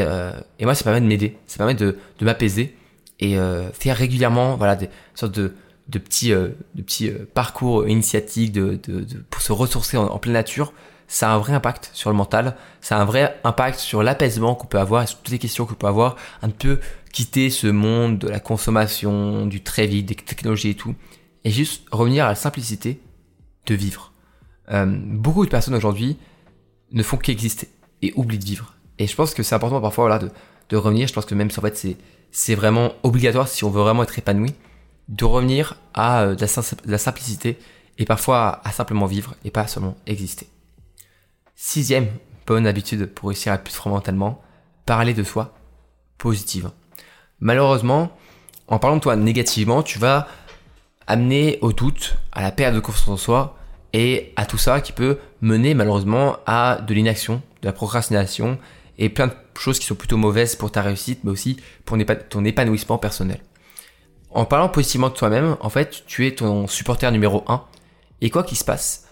moi 0.61 0.73
ça 0.73 0.83
permet 0.83 1.01
de 1.01 1.05
m'aider, 1.05 1.37
ça 1.45 1.57
permet 1.57 1.75
de 1.75 1.97
m'apaiser, 2.21 2.75
et 3.19 3.37
euh, 3.37 3.69
faire 3.71 3.97
régulièrement, 3.97 4.55
voilà, 4.55 4.75
des 4.75 4.89
sortes 5.13 5.35
de, 5.35 5.53
de 5.87 5.99
petits, 5.99 6.33
euh, 6.33 6.49
de 6.75 6.81
petits 6.81 7.11
parcours 7.33 7.87
initiatiques 7.87 8.51
de, 8.51 8.79
de, 8.87 9.01
de, 9.01 9.17
pour 9.29 9.41
se 9.41 9.51
ressourcer 9.51 9.97
en, 9.97 10.07
en 10.07 10.17
pleine 10.17 10.33
nature, 10.33 10.73
ça 11.07 11.31
a 11.31 11.35
un 11.35 11.37
vrai 11.37 11.53
impact 11.53 11.91
sur 11.93 12.09
le 12.09 12.15
mental, 12.15 12.55
ça 12.81 12.97
a 12.97 13.01
un 13.01 13.05
vrai 13.05 13.39
impact 13.43 13.79
sur 13.79 14.03
l'apaisement 14.03 14.55
qu'on 14.55 14.67
peut 14.67 14.79
avoir 14.79 15.03
et 15.03 15.07
sur 15.07 15.19
toutes 15.19 15.31
les 15.31 15.39
questions 15.39 15.65
qu'on 15.65 15.75
peut 15.75 15.87
avoir, 15.87 16.15
un 16.41 16.49
peu 16.49 16.79
quitter 17.11 17.49
ce 17.49 17.67
monde 17.67 18.19
de 18.19 18.27
la 18.27 18.39
consommation, 18.39 19.45
du 19.45 19.61
très 19.61 19.87
vite, 19.87 20.07
des 20.07 20.15
technologies 20.15 20.71
et 20.71 20.75
tout, 20.75 20.95
et 21.43 21.51
juste 21.51 21.83
revenir 21.91 22.25
à 22.25 22.29
la 22.29 22.35
simplicité 22.35 22.99
de 23.67 23.75
vivre. 23.75 24.11
Euh, 24.71 24.85
beaucoup 24.87 25.45
de 25.45 25.49
personnes 25.49 25.75
aujourd'hui 25.75 26.17
ne 26.91 27.03
font 27.03 27.17
qu'exister 27.17 27.69
et 28.01 28.13
oublient 28.15 28.39
de 28.39 28.45
vivre. 28.45 28.74
Et 28.99 29.07
je 29.07 29.15
pense 29.15 29.33
que 29.33 29.43
c'est 29.43 29.55
important 29.55 29.81
parfois 29.81 30.19
de, 30.19 30.77
revenir, 30.77 31.07
je 31.07 31.13
pense 31.13 31.25
que 31.25 31.35
même 31.35 31.51
si 31.51 31.59
en 31.59 31.61
fait 31.61 31.97
c'est, 32.31 32.55
vraiment 32.55 32.93
obligatoire 33.03 33.47
si 33.47 33.63
on 33.63 33.69
veut 33.69 33.81
vraiment 33.81 34.03
être 34.03 34.17
épanoui, 34.17 34.53
de 35.07 35.25
revenir 35.25 35.77
à 35.93 36.23
euh, 36.23 36.35
la, 36.85 36.97
simplicité 36.97 37.57
et 37.97 38.05
parfois 38.05 38.61
à, 38.63 38.69
à 38.69 38.71
simplement 38.71 39.05
vivre 39.05 39.35
et 39.43 39.51
pas 39.51 39.67
seulement 39.67 39.95
exister. 40.07 40.47
Sixième 41.55 42.07
bonne 42.47 42.67
habitude 42.67 43.05
pour 43.07 43.29
réussir 43.29 43.53
à 43.53 43.57
plus 43.57 43.73
fondamentalement, 43.73 44.41
parler 44.85 45.13
de 45.13 45.23
soi 45.23 45.53
positive. 46.17 46.71
Malheureusement, 47.39 48.11
en 48.67 48.79
parlant 48.79 48.97
de 48.97 49.01
toi 49.01 49.15
négativement, 49.15 49.83
tu 49.83 49.99
vas 49.99 50.27
amener 51.07 51.59
au 51.61 51.71
doute, 51.71 52.17
à 52.31 52.41
la 52.41 52.51
perte 52.51 52.73
de 52.73 52.79
confiance 52.79 53.07
en 53.07 53.17
soi 53.17 53.57
et 53.93 54.33
à 54.35 54.45
tout 54.45 54.57
ça 54.57 54.81
qui 54.81 54.91
peut 54.91 55.19
mener 55.41 55.73
malheureusement 55.73 56.37
à 56.45 56.79
de 56.85 56.93
l'inaction, 56.93 57.41
de 57.61 57.67
la 57.67 57.73
procrastination 57.73 58.57
et 58.97 59.09
plein 59.09 59.27
de 59.27 59.33
choses 59.57 59.79
qui 59.79 59.85
sont 59.85 59.95
plutôt 59.95 60.17
mauvaises 60.17 60.55
pour 60.55 60.71
ta 60.71 60.81
réussite, 60.81 61.23
mais 61.23 61.31
aussi 61.31 61.57
pour 61.85 61.97
ton 62.29 62.45
épanouissement 62.45 62.97
personnel. 62.97 63.41
En 64.31 64.45
parlant 64.45 64.69
positivement 64.69 65.09
de 65.09 65.13
toi-même, 65.13 65.57
en 65.61 65.69
fait, 65.69 66.03
tu 66.07 66.27
es 66.27 66.35
ton 66.35 66.67
supporter 66.67 67.11
numéro 67.11 67.43
1 67.47 67.63
et 68.21 68.29
quoi 68.29 68.43
qu'il 68.43 68.57
se 68.57 68.65
passe, 68.65 69.07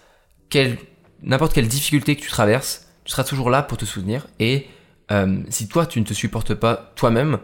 quel 0.50 0.78
n'importe 1.22 1.54
quelle 1.54 1.68
difficulté 1.68 2.16
que 2.16 2.20
tu 2.20 2.28
traverses, 2.28 2.88
tu 3.04 3.12
seras 3.12 3.24
toujours 3.24 3.50
là 3.50 3.62
pour 3.62 3.78
te 3.78 3.84
soutenir. 3.84 4.26
Et 4.38 4.68
euh, 5.10 5.38
si 5.48 5.68
toi, 5.68 5.86
tu 5.86 6.00
ne 6.00 6.04
te 6.04 6.14
supportes 6.14 6.54
pas 6.54 6.92
toi-même, 6.96 7.38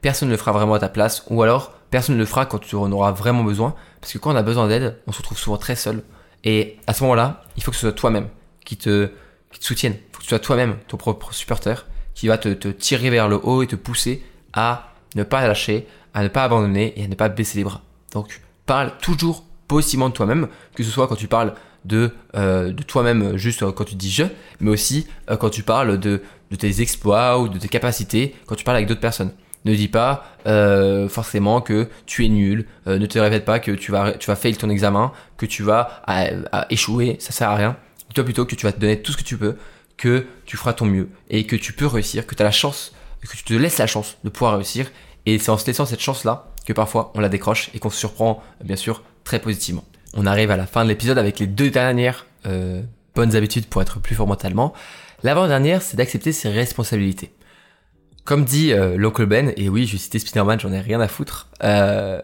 personne 0.00 0.28
ne 0.28 0.34
le 0.34 0.38
fera 0.38 0.52
vraiment 0.52 0.74
à 0.74 0.78
ta 0.78 0.88
place. 0.88 1.24
Ou 1.28 1.42
alors, 1.42 1.72
personne 1.90 2.14
ne 2.16 2.20
le 2.20 2.26
fera 2.26 2.46
quand 2.46 2.58
tu 2.58 2.76
en 2.76 2.90
auras 2.92 3.12
vraiment 3.12 3.44
besoin. 3.44 3.74
Parce 4.00 4.12
que 4.12 4.18
quand 4.18 4.32
on 4.32 4.36
a 4.36 4.42
besoin 4.42 4.68
d'aide, 4.68 4.98
on 5.06 5.12
se 5.12 5.18
retrouve 5.18 5.38
souvent 5.38 5.56
très 5.56 5.76
seul. 5.76 6.02
Et 6.44 6.78
à 6.86 6.94
ce 6.94 7.02
moment-là, 7.04 7.42
il 7.56 7.62
faut 7.62 7.70
que 7.70 7.76
ce 7.76 7.88
soit 7.88 7.92
toi-même 7.92 8.28
qui 8.64 8.76
te, 8.76 9.10
qui 9.54 9.60
te 9.60 9.64
soutienne. 9.64 9.94
Il 9.94 10.12
faut 10.12 10.18
que 10.18 10.24
ce 10.24 10.28
soit 10.30 10.40
toi-même, 10.40 10.76
ton 10.88 10.98
propre 10.98 11.32
supporter, 11.32 11.86
qui 12.14 12.28
va 12.28 12.36
te, 12.36 12.68
tirer 12.68 13.08
vers 13.08 13.28
le 13.28 13.40
haut 13.42 13.62
et 13.62 13.66
te 13.66 13.76
pousser 13.76 14.22
à 14.52 14.92
ne 15.14 15.22
pas 15.22 15.46
lâcher, 15.46 15.86
à 16.12 16.22
ne 16.22 16.28
pas 16.28 16.44
abandonner 16.44 16.92
et 16.96 17.04
à 17.04 17.08
ne 17.08 17.14
pas 17.14 17.28
baisser 17.28 17.58
les 17.58 17.64
bras. 17.64 17.80
Donc, 18.12 18.40
parle 18.66 18.92
toujours 19.00 19.44
positivement 19.68 20.08
de 20.08 20.14
toi-même, 20.14 20.48
que 20.74 20.82
ce 20.82 20.90
soit 20.90 21.08
quand 21.08 21.16
tu 21.16 21.28
parles 21.28 21.54
de, 21.84 22.10
euh, 22.34 22.72
toi-même 22.86 23.36
juste 23.36 23.70
quand 23.72 23.84
tu 23.84 23.94
dis 23.94 24.10
je, 24.10 24.24
mais 24.60 24.70
aussi 24.70 25.06
euh, 25.30 25.36
quand 25.36 25.50
tu 25.50 25.62
parles 25.62 25.98
de, 25.98 26.22
tes 26.58 26.80
exploits 26.80 27.40
ou 27.40 27.48
de 27.48 27.58
tes 27.58 27.68
capacités, 27.68 28.34
quand 28.46 28.54
tu 28.54 28.64
parles 28.64 28.76
avec 28.76 28.88
d'autres 28.88 29.00
personnes. 29.00 29.32
Ne 29.64 29.74
dis 29.74 29.88
pas 29.88 30.24
euh, 30.46 31.08
forcément 31.08 31.62
que 31.62 31.88
tu 32.04 32.26
es 32.26 32.28
nul, 32.28 32.66
euh, 32.86 32.98
ne 32.98 33.06
te 33.06 33.18
répète 33.18 33.46
pas 33.46 33.58
que 33.60 33.70
tu 33.70 33.92
vas, 33.92 34.12
tu 34.12 34.26
vas 34.26 34.36
fail 34.36 34.56
ton 34.56 34.68
examen, 34.68 35.10
que 35.38 35.46
tu 35.46 35.62
vas 35.62 36.02
échouer, 36.68 37.16
ça 37.18 37.32
sert 37.32 37.48
à 37.48 37.56
rien. 37.56 37.76
Dis-toi 38.14 38.24
plutôt 38.24 38.46
que 38.46 38.54
tu 38.54 38.64
vas 38.64 38.72
te 38.72 38.78
donner 38.78 39.02
tout 39.02 39.12
ce 39.12 39.16
que 39.16 39.22
tu 39.22 39.36
peux, 39.36 39.56
que 39.96 40.26
tu 40.46 40.56
feras 40.56 40.72
ton 40.72 40.86
mieux 40.86 41.08
et 41.30 41.46
que 41.46 41.56
tu 41.56 41.72
peux 41.72 41.86
réussir, 41.86 42.26
que 42.26 42.34
tu 42.34 42.42
as 42.42 42.44
la 42.44 42.52
chance, 42.52 42.94
que 43.20 43.36
tu 43.36 43.44
te 43.44 43.54
laisses 43.54 43.78
la 43.78 43.86
chance 43.86 44.16
de 44.24 44.30
pouvoir 44.30 44.54
réussir. 44.54 44.90
Et 45.26 45.38
c'est 45.38 45.50
en 45.50 45.58
se 45.58 45.66
laissant 45.66 45.86
cette 45.86 46.00
chance-là 46.00 46.52
que 46.66 46.72
parfois 46.72 47.12
on 47.14 47.20
la 47.20 47.28
décroche 47.28 47.70
et 47.74 47.78
qu'on 47.78 47.90
se 47.90 47.98
surprend 47.98 48.42
bien 48.62 48.76
sûr 48.76 49.02
très 49.24 49.38
positivement 49.38 49.84
on 50.16 50.26
arrive 50.26 50.50
à 50.50 50.56
la 50.56 50.66
fin 50.66 50.84
de 50.84 50.88
l'épisode 50.88 51.18
avec 51.18 51.38
les 51.38 51.46
deux 51.46 51.70
dernières 51.70 52.26
euh, 52.46 52.82
bonnes 53.14 53.36
habitudes 53.36 53.66
pour 53.66 53.82
être 53.82 54.00
plus 54.00 54.14
fort 54.14 54.26
mentalement. 54.26 54.72
L'avant-dernière, 55.22 55.82
c'est 55.82 55.96
d'accepter 55.96 56.32
ses 56.32 56.50
responsabilités. 56.50 57.32
Comme 58.24 58.44
dit 58.44 58.72
euh, 58.72 58.96
l'oncle 58.96 59.26
Ben, 59.26 59.52
et 59.56 59.68
oui, 59.68 59.86
je 59.86 59.92
vais 59.92 59.98
citer 59.98 60.18
Spider-Man, 60.18 60.60
j'en 60.60 60.72
ai 60.72 60.80
rien 60.80 61.00
à 61.00 61.08
foutre. 61.08 61.48
Euh, 61.62 62.20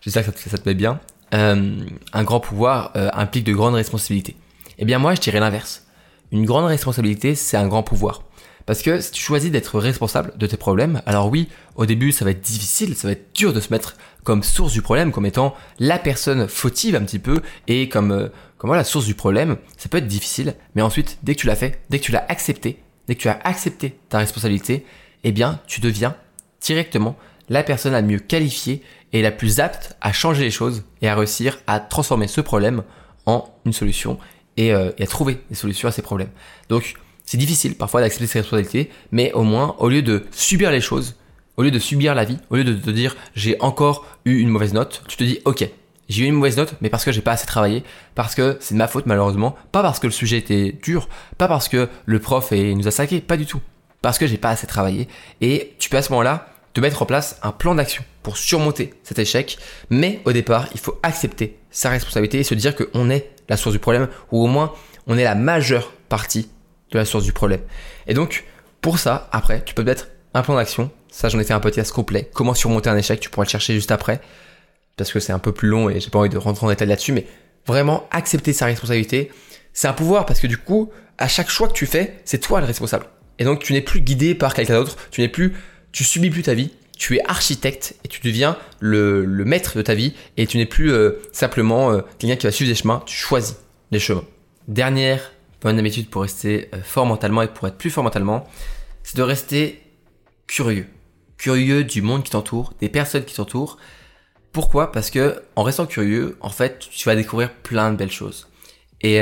J'espère 0.00 0.32
que 0.32 0.38
ça, 0.38 0.50
ça, 0.50 0.58
te 0.58 0.68
met 0.68 0.74
bien. 0.74 1.00
Euh, 1.34 1.76
un 2.12 2.24
grand 2.24 2.40
pouvoir 2.40 2.92
implique 2.94 3.44
de 3.44 3.52
grandes 3.52 3.74
responsabilités. 3.74 4.36
Eh 4.78 4.84
bien 4.84 4.98
moi, 4.98 5.14
je 5.14 5.20
dirais 5.20 5.40
l'inverse. 5.40 5.86
Une 6.32 6.44
grande 6.44 6.66
responsabilité, 6.66 7.34
c'est 7.34 7.56
un 7.56 7.68
grand 7.68 7.82
pouvoir. 7.82 8.22
Parce 8.66 8.82
que 8.82 9.00
si 9.00 9.12
tu 9.12 9.22
choisis 9.22 9.50
d'être 9.50 9.78
responsable 9.78 10.36
de 10.36 10.46
tes 10.46 10.56
problèmes, 10.56 11.00
alors 11.06 11.30
oui, 11.30 11.48
au 11.76 11.86
début 11.86 12.10
ça 12.10 12.24
va 12.24 12.32
être 12.32 12.40
difficile, 12.40 12.96
ça 12.96 13.06
va 13.06 13.12
être 13.12 13.32
dur 13.32 13.52
de 13.52 13.60
se 13.60 13.72
mettre 13.72 13.96
comme 14.24 14.42
source 14.42 14.72
du 14.72 14.82
problème, 14.82 15.12
comme 15.12 15.24
étant 15.24 15.54
la 15.78 16.00
personne 16.00 16.48
fautive 16.48 16.96
un 16.96 17.04
petit 17.04 17.20
peu, 17.20 17.40
et 17.68 17.88
comme, 17.88 18.10
euh, 18.10 18.28
comme 18.58 18.82
source 18.82 19.06
du 19.06 19.14
problème, 19.14 19.56
ça 19.76 19.88
peut 19.88 19.98
être 19.98 20.08
difficile, 20.08 20.56
mais 20.74 20.82
ensuite, 20.82 21.18
dès 21.22 21.36
que 21.36 21.40
tu 21.40 21.46
l'as 21.46 21.54
fait, 21.54 21.80
dès 21.90 22.00
que 22.00 22.04
tu 22.04 22.10
l'as 22.10 22.26
accepté, 22.28 22.82
dès 23.06 23.14
que 23.14 23.20
tu 23.20 23.28
as 23.28 23.38
accepté 23.44 23.96
ta 24.08 24.18
responsabilité, 24.18 24.84
eh 25.22 25.30
bien, 25.30 25.60
tu 25.68 25.80
deviens 25.80 26.16
directement 26.60 27.16
la 27.48 27.62
personne 27.62 27.92
la 27.92 28.02
mieux 28.02 28.18
qualifiée 28.18 28.82
et 29.12 29.22
la 29.22 29.30
plus 29.30 29.60
apte 29.60 29.96
à 30.00 30.12
changer 30.12 30.42
les 30.42 30.50
choses 30.50 30.82
et 31.02 31.08
à 31.08 31.14
réussir 31.14 31.60
à 31.68 31.78
transformer 31.78 32.26
ce 32.26 32.40
problème 32.40 32.82
en 33.26 33.48
une 33.64 33.72
solution 33.72 34.18
et, 34.56 34.72
euh, 34.72 34.90
et 34.98 35.04
à 35.04 35.06
trouver 35.06 35.38
des 35.50 35.56
solutions 35.56 35.88
à 35.88 35.92
ces 35.92 36.02
problèmes. 36.02 36.30
Donc, 36.68 36.94
c'est 37.24 37.36
difficile 37.36 37.74
parfois 37.74 38.00
d'accepter 38.00 38.26
ses 38.26 38.40
responsabilités, 38.40 38.90
mais 39.10 39.32
au 39.32 39.42
moins, 39.42 39.74
au 39.78 39.88
lieu 39.88 40.02
de 40.02 40.24
subir 40.30 40.70
les 40.70 40.80
choses, 40.80 41.16
au 41.56 41.62
lieu 41.62 41.70
de 41.70 41.78
subir 41.78 42.14
la 42.14 42.24
vie, 42.24 42.38
au 42.50 42.56
lieu 42.56 42.64
de 42.64 42.74
te 42.74 42.90
dire 42.90 43.16
j'ai 43.34 43.56
encore 43.60 44.06
eu 44.24 44.38
une 44.38 44.48
mauvaise 44.48 44.72
note, 44.72 45.02
tu 45.08 45.16
te 45.16 45.24
dis 45.24 45.40
ok, 45.44 45.68
j'ai 46.08 46.24
eu 46.24 46.26
une 46.26 46.34
mauvaise 46.34 46.56
note, 46.56 46.74
mais 46.80 46.88
parce 46.88 47.04
que 47.04 47.12
j'ai 47.12 47.22
pas 47.22 47.32
assez 47.32 47.46
travaillé, 47.46 47.82
parce 48.14 48.34
que 48.34 48.56
c'est 48.60 48.74
de 48.74 48.78
ma 48.78 48.88
faute 48.88 49.06
malheureusement, 49.06 49.56
pas 49.72 49.82
parce 49.82 49.98
que 49.98 50.06
le 50.06 50.12
sujet 50.12 50.38
était 50.38 50.72
dur, 50.82 51.08
pas 51.38 51.48
parce 51.48 51.68
que 51.68 51.88
le 52.04 52.18
prof 52.20 52.52
nous 52.52 52.86
a 52.86 52.90
saqué, 52.90 53.20
pas 53.20 53.36
du 53.36 53.46
tout, 53.46 53.60
parce 54.02 54.18
que 54.18 54.26
j'ai 54.26 54.38
pas 54.38 54.50
assez 54.50 54.66
travaillé. 54.66 55.08
Et 55.40 55.74
tu 55.78 55.88
peux 55.88 55.96
à 55.96 56.02
ce 56.02 56.12
moment-là 56.12 56.48
te 56.74 56.80
mettre 56.80 57.02
en 57.02 57.06
place 57.06 57.38
un 57.42 57.52
plan 57.52 57.74
d'action 57.74 58.04
pour 58.22 58.36
surmonter 58.36 58.92
cet 59.02 59.18
échec, 59.18 59.58
mais 59.90 60.20
au 60.24 60.32
départ, 60.32 60.68
il 60.74 60.80
faut 60.80 60.98
accepter 61.02 61.58
sa 61.70 61.90
responsabilité 61.90 62.38
et 62.38 62.44
se 62.44 62.54
dire 62.54 62.76
qu'on 62.76 63.10
est 63.10 63.30
la 63.48 63.56
source 63.56 63.72
du 63.72 63.78
problème, 63.78 64.08
ou 64.32 64.42
au 64.42 64.46
moins 64.46 64.72
on 65.06 65.16
est 65.16 65.24
la 65.24 65.34
majeure 65.34 65.92
partie 66.08 66.48
de 66.90 66.98
la 66.98 67.04
source 67.04 67.24
du 67.24 67.32
problème. 67.32 67.60
Et 68.06 68.14
donc, 68.14 68.44
pour 68.80 68.98
ça, 68.98 69.28
après, 69.32 69.62
tu 69.64 69.74
peux 69.74 69.82
mettre 69.82 70.08
un 70.34 70.42
plan 70.42 70.56
d'action. 70.56 70.90
Ça, 71.10 71.28
j'en 71.28 71.38
ai 71.38 71.44
fait 71.44 71.54
un 71.54 71.60
podcast 71.60 71.92
complet. 71.92 72.30
Comment 72.34 72.54
surmonter 72.54 72.90
un 72.90 72.96
échec, 72.96 73.20
tu 73.20 73.30
pourras 73.30 73.44
le 73.44 73.50
chercher 73.50 73.74
juste 73.74 73.90
après. 73.90 74.20
Parce 74.96 75.12
que 75.12 75.20
c'est 75.20 75.32
un 75.32 75.38
peu 75.38 75.52
plus 75.52 75.68
long 75.68 75.90
et 75.90 76.00
j'ai 76.00 76.10
pas 76.10 76.18
envie 76.18 76.28
de 76.28 76.38
rentrer 76.38 76.66
en 76.66 76.68
détail 76.68 76.88
là-dessus, 76.88 77.12
mais 77.12 77.26
vraiment 77.66 78.06
accepter 78.10 78.52
sa 78.52 78.66
responsabilité, 78.66 79.30
c'est 79.72 79.88
un 79.88 79.92
pouvoir 79.92 80.24
parce 80.24 80.40
que 80.40 80.46
du 80.46 80.56
coup, 80.56 80.90
à 81.18 81.28
chaque 81.28 81.50
choix 81.50 81.68
que 81.68 81.72
tu 81.72 81.86
fais, 81.86 82.20
c'est 82.24 82.38
toi 82.38 82.60
le 82.60 82.66
responsable. 82.66 83.06
Et 83.38 83.44
donc, 83.44 83.62
tu 83.62 83.72
n'es 83.72 83.82
plus 83.82 84.00
guidé 84.00 84.34
par 84.34 84.54
quelqu'un 84.54 84.74
d'autre, 84.74 84.96
tu 85.10 85.20
n'es 85.20 85.28
plus, 85.28 85.54
tu 85.92 86.04
subis 86.04 86.30
plus 86.30 86.42
ta 86.42 86.54
vie, 86.54 86.72
tu 86.96 87.16
es 87.16 87.20
architecte 87.26 87.94
et 88.04 88.08
tu 88.08 88.20
deviens 88.22 88.56
le, 88.80 89.26
maître 89.44 89.76
de 89.76 89.82
ta 89.82 89.94
vie 89.94 90.14
et 90.36 90.46
tu 90.46 90.56
n'es 90.56 90.66
plus 90.66 90.90
euh, 90.90 91.20
simplement 91.30 91.92
euh, 91.92 92.00
quelqu'un 92.18 92.36
qui 92.36 92.46
va 92.46 92.50
suivre 92.50 92.70
des 92.70 92.74
chemins, 92.74 93.02
tu 93.06 93.14
choisis 93.14 93.56
les 93.92 94.00
chemins. 94.00 94.24
Dernière 94.66 95.32
bonne 95.60 95.78
habitude 95.78 96.08
pour 96.08 96.22
rester 96.22 96.68
euh, 96.74 96.82
fort 96.82 97.06
mentalement 97.06 97.42
et 97.42 97.48
pour 97.48 97.68
être 97.68 97.76
plus 97.76 97.90
fort 97.90 98.02
mentalement, 98.02 98.48
c'est 99.02 99.16
de 99.16 99.22
rester 99.22 99.80
curieux. 100.46 100.86
Curieux 101.36 101.84
du 101.84 102.00
monde 102.00 102.24
qui 102.24 102.30
t'entoure, 102.30 102.72
des 102.80 102.88
personnes 102.88 103.24
qui 103.24 103.34
t'entourent. 103.34 103.76
Pourquoi? 104.52 104.90
Parce 104.90 105.10
que 105.10 105.42
en 105.54 105.62
restant 105.64 105.84
curieux, 105.84 106.38
en 106.40 106.48
fait, 106.48 106.88
tu 106.90 107.04
vas 107.06 107.14
découvrir 107.14 107.52
plein 107.52 107.92
de 107.92 107.96
belles 107.96 108.10
choses. 108.10 108.48
Et, 109.02 109.16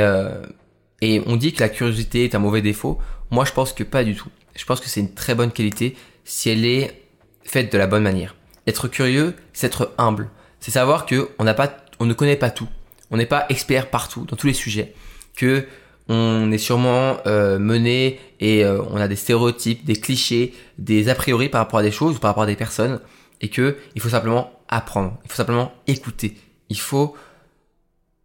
et 1.00 1.22
on 1.26 1.34
dit 1.34 1.52
que 1.52 1.60
la 1.60 1.68
curiosité 1.68 2.22
est 2.22 2.36
un 2.36 2.38
mauvais 2.38 2.62
défaut. 2.62 3.00
Moi, 3.32 3.44
je 3.44 3.50
pense 3.50 3.72
que 3.72 3.82
pas 3.82 4.04
du 4.04 4.14
tout. 4.14 4.28
Je 4.54 4.64
pense 4.64 4.78
que 4.80 4.88
c'est 4.88 5.00
une 5.00 5.12
très 5.12 5.34
bonne 5.34 5.50
qualité 5.50 5.96
si 6.24 6.50
elle 6.50 6.64
est 6.64 7.03
faite 7.44 7.72
de 7.72 7.78
la 7.78 7.86
bonne 7.86 8.02
manière. 8.02 8.34
Être 8.66 8.88
curieux, 8.88 9.34
c'est 9.52 9.66
être 9.66 9.92
humble. 9.98 10.30
C'est 10.60 10.70
savoir 10.70 11.06
que 11.06 11.30
on 11.38 11.44
n'a 11.44 11.54
pas, 11.54 11.76
on 12.00 12.06
ne 12.06 12.14
connaît 12.14 12.36
pas 12.36 12.50
tout. 12.50 12.68
On 13.10 13.16
n'est 13.16 13.26
pas 13.26 13.46
expert 13.48 13.90
partout, 13.90 14.24
dans 14.24 14.36
tous 14.36 14.46
les 14.46 14.54
sujets. 14.54 14.94
Que 15.36 15.66
on 16.08 16.50
est 16.52 16.58
sûrement 16.58 17.18
euh, 17.26 17.58
mené 17.58 18.20
et 18.40 18.64
euh, 18.64 18.82
on 18.90 18.96
a 18.96 19.08
des 19.08 19.16
stéréotypes, 19.16 19.84
des 19.84 19.96
clichés, 19.96 20.54
des 20.78 21.08
a 21.08 21.14
priori 21.14 21.48
par 21.48 21.60
rapport 21.60 21.78
à 21.78 21.82
des 21.82 21.90
choses 21.90 22.16
ou 22.16 22.18
par 22.18 22.30
rapport 22.30 22.42
à 22.42 22.46
des 22.46 22.56
personnes 22.56 23.00
et 23.40 23.48
que 23.48 23.76
il 23.94 24.02
faut 24.02 24.10
simplement 24.10 24.52
apprendre, 24.68 25.18
il 25.24 25.30
faut 25.30 25.36
simplement 25.36 25.72
écouter, 25.86 26.36
il 26.68 26.78
faut 26.78 27.16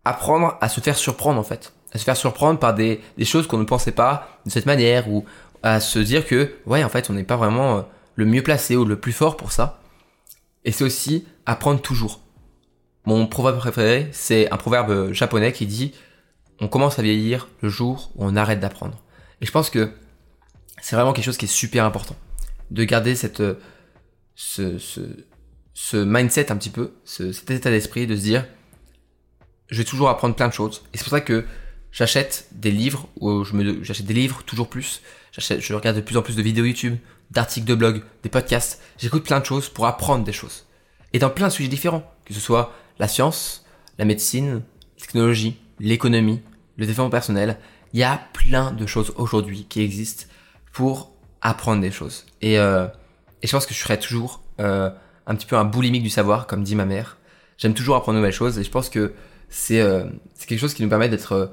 apprendre 0.03 0.57
à 0.59 0.69
se 0.69 0.81
faire 0.81 0.97
surprendre 0.97 1.39
en 1.39 1.43
fait, 1.43 1.73
à 1.93 1.97
se 1.97 2.03
faire 2.03 2.17
surprendre 2.17 2.59
par 2.59 2.73
des, 2.73 2.99
des 3.17 3.25
choses 3.25 3.47
qu'on 3.47 3.57
ne 3.57 3.63
pensait 3.63 3.91
pas 3.91 4.39
de 4.45 4.51
cette 4.51 4.65
manière 4.65 5.09
ou 5.09 5.23
à 5.63 5.79
se 5.79 5.99
dire 5.99 6.25
que 6.25 6.55
ouais 6.65 6.83
en 6.83 6.89
fait 6.89 7.09
on 7.09 7.13
n'est 7.13 7.23
pas 7.23 7.37
vraiment 7.37 7.77
euh, 7.77 7.81
le 8.19 8.25
mieux 8.25 8.43
placé 8.43 8.75
ou 8.75 8.83
le 8.83 8.99
plus 8.99 9.13
fort 9.13 9.37
pour 9.37 9.53
ça 9.53 9.81
et 10.65 10.73
c'est 10.73 10.83
aussi 10.83 11.25
apprendre 11.45 11.81
toujours. 11.81 12.19
Mon 13.05 13.27
proverbe 13.27 13.57
préféré 13.57 14.09
c'est 14.11 14.51
un 14.51 14.57
proverbe 14.57 15.13
japonais 15.13 15.53
qui 15.53 15.65
dit 15.65 15.93
on 16.59 16.67
commence 16.67 16.99
à 16.99 17.01
vieillir 17.01 17.47
le 17.61 17.69
jour 17.69 18.11
où 18.15 18.25
on 18.25 18.35
arrête 18.35 18.59
d'apprendre. 18.59 19.01
Et 19.39 19.45
je 19.45 19.51
pense 19.51 19.69
que 19.69 19.93
c'est 20.81 20.97
vraiment 20.97 21.13
quelque 21.13 21.23
chose 21.23 21.37
qui 21.37 21.45
est 21.45 21.47
super 21.47 21.85
important. 21.85 22.17
De 22.71 22.83
garder 22.83 23.15
cette, 23.15 23.41
ce, 24.35 24.77
ce, 24.77 24.99
ce 25.73 25.95
mindset 25.95 26.51
un 26.51 26.57
petit 26.57 26.69
peu, 26.69 26.91
cet 27.05 27.49
état 27.51 27.69
d'esprit, 27.69 28.05
de 28.05 28.17
se 28.17 28.21
dire, 28.21 28.45
je 29.69 29.77
vais 29.77 29.85
toujours 29.85 30.09
apprendre 30.09 30.35
plein 30.35 30.49
de 30.49 30.53
choses. 30.53 30.83
Et 30.93 30.97
c'est 30.97 31.05
pour 31.05 31.11
ça 31.11 31.21
que 31.21 31.45
j'achète 31.91 32.47
des 32.51 32.71
livres, 32.71 33.07
ou 33.19 33.43
je 33.43 33.53
me, 33.53 33.83
j'achète 33.83 34.05
des 34.05 34.13
livres 34.13 34.43
toujours 34.43 34.69
plus. 34.69 35.01
Je 35.31 35.73
regarde 35.73 35.95
de 35.95 36.01
plus 36.01 36.17
en 36.17 36.21
plus 36.21 36.35
de 36.35 36.41
vidéos 36.41 36.65
YouTube, 36.65 36.97
d'articles 37.31 37.67
de 37.67 37.75
blog, 37.75 38.03
des 38.23 38.29
podcasts. 38.29 38.81
J'écoute 38.97 39.23
plein 39.23 39.39
de 39.39 39.45
choses 39.45 39.69
pour 39.69 39.85
apprendre 39.85 40.23
des 40.23 40.33
choses. 40.33 40.65
Et 41.13 41.19
dans 41.19 41.29
plein 41.29 41.47
de 41.47 41.53
sujets 41.53 41.69
différents, 41.69 42.11
que 42.25 42.33
ce 42.33 42.39
soit 42.39 42.73
la 42.99 43.07
science, 43.07 43.65
la 43.97 44.05
médecine, 44.05 44.61
la 44.97 45.01
technologie, 45.01 45.57
l'économie, 45.79 46.41
le 46.77 46.85
développement 46.85 47.09
personnel, 47.09 47.57
il 47.93 47.99
y 47.99 48.03
a 48.03 48.21
plein 48.33 48.71
de 48.71 48.85
choses 48.85 49.13
aujourd'hui 49.17 49.65
qui 49.67 49.81
existent 49.81 50.25
pour 50.71 51.11
apprendre 51.41 51.81
des 51.81 51.91
choses. 51.91 52.25
Et, 52.41 52.59
euh, 52.59 52.87
et 53.41 53.47
je 53.47 53.51
pense 53.51 53.65
que 53.65 53.73
je 53.73 53.79
serai 53.79 53.99
toujours 53.99 54.41
euh, 54.59 54.89
un 55.25 55.35
petit 55.35 55.45
peu 55.45 55.55
un 55.55 55.65
boulimique 55.65 56.03
du 56.03 56.09
savoir, 56.09 56.47
comme 56.47 56.63
dit 56.63 56.75
ma 56.75 56.85
mère. 56.85 57.17
J'aime 57.57 57.73
toujours 57.73 57.95
apprendre 57.95 58.15
de 58.15 58.19
nouvelles 58.19 58.33
choses 58.33 58.57
et 58.57 58.63
je 58.63 58.69
pense 58.69 58.89
que 58.89 59.13
c'est 59.49 59.81
euh, 59.81 60.05
c'est 60.35 60.47
quelque 60.47 60.59
chose 60.59 60.73
qui 60.73 60.83
nous 60.83 60.89
permet 60.89 61.09
d'être 61.09 61.51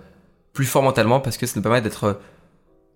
plus 0.56 0.64
fort 0.64 0.82
mentalement 0.82 1.20
parce 1.20 1.36
que 1.36 1.46
ça 1.46 1.52
nous 1.56 1.62
permet 1.62 1.82
d'être 1.82 2.20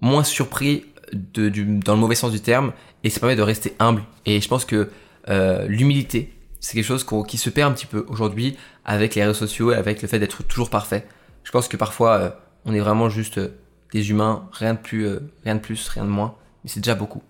moins 0.01 0.25
surpris 0.25 0.87
dans 1.13 1.95
le 1.95 2.01
mauvais 2.01 2.15
sens 2.15 2.33
du 2.33 2.41
terme 2.41 2.73
et 3.05 3.11
ça 3.11 3.21
permet 3.21 3.37
de 3.37 3.43
rester 3.43 3.75
humble. 3.79 4.03
Et 4.27 4.41
je 4.41 4.49
pense 4.49 4.65
que 4.65 4.91
euh, 5.29 5.67
l'humilité, 5.69 6.33
c'est 6.59 6.75
quelque 6.75 6.87
chose 6.87 7.07
qui 7.29 7.39
se 7.39 7.51
perd 7.51 7.71
un 7.71 7.75
petit 7.75 7.87
peu 7.87 8.05
aujourd'hui 8.09 8.57
avec 8.85 9.15
les 9.15 9.23
réseaux 9.23 9.35
sociaux 9.35 9.73
et 9.73 9.77
avec 9.77 10.03
le 10.03 10.09
fait 10.09 10.19
d'être 10.19 10.43
toujours 10.43 10.71
parfait. 10.71 11.07
Je 11.45 11.53
pense 11.53 11.69
que 11.69 11.77
parfois, 11.77 12.19
euh, 12.19 12.31
on 12.65 12.75
est 12.75 12.81
vraiment 12.81 13.09
juste 13.09 13.39
euh, 13.39 13.49
des 13.93 14.11
humains, 14.11 14.49
rien 14.53 14.75
de 14.75 14.79
plus, 14.79 15.07
rien 15.45 15.55
de 15.55 15.61
plus, 15.61 15.89
rien 15.89 16.05
de 16.05 16.11
moins, 16.11 16.35
mais 16.65 16.71
c'est 16.71 16.81
déjà 16.81 16.95
beaucoup. 16.95 17.23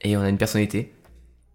Et 0.00 0.16
on 0.16 0.20
a 0.20 0.28
une 0.28 0.38
personnalité 0.38 0.92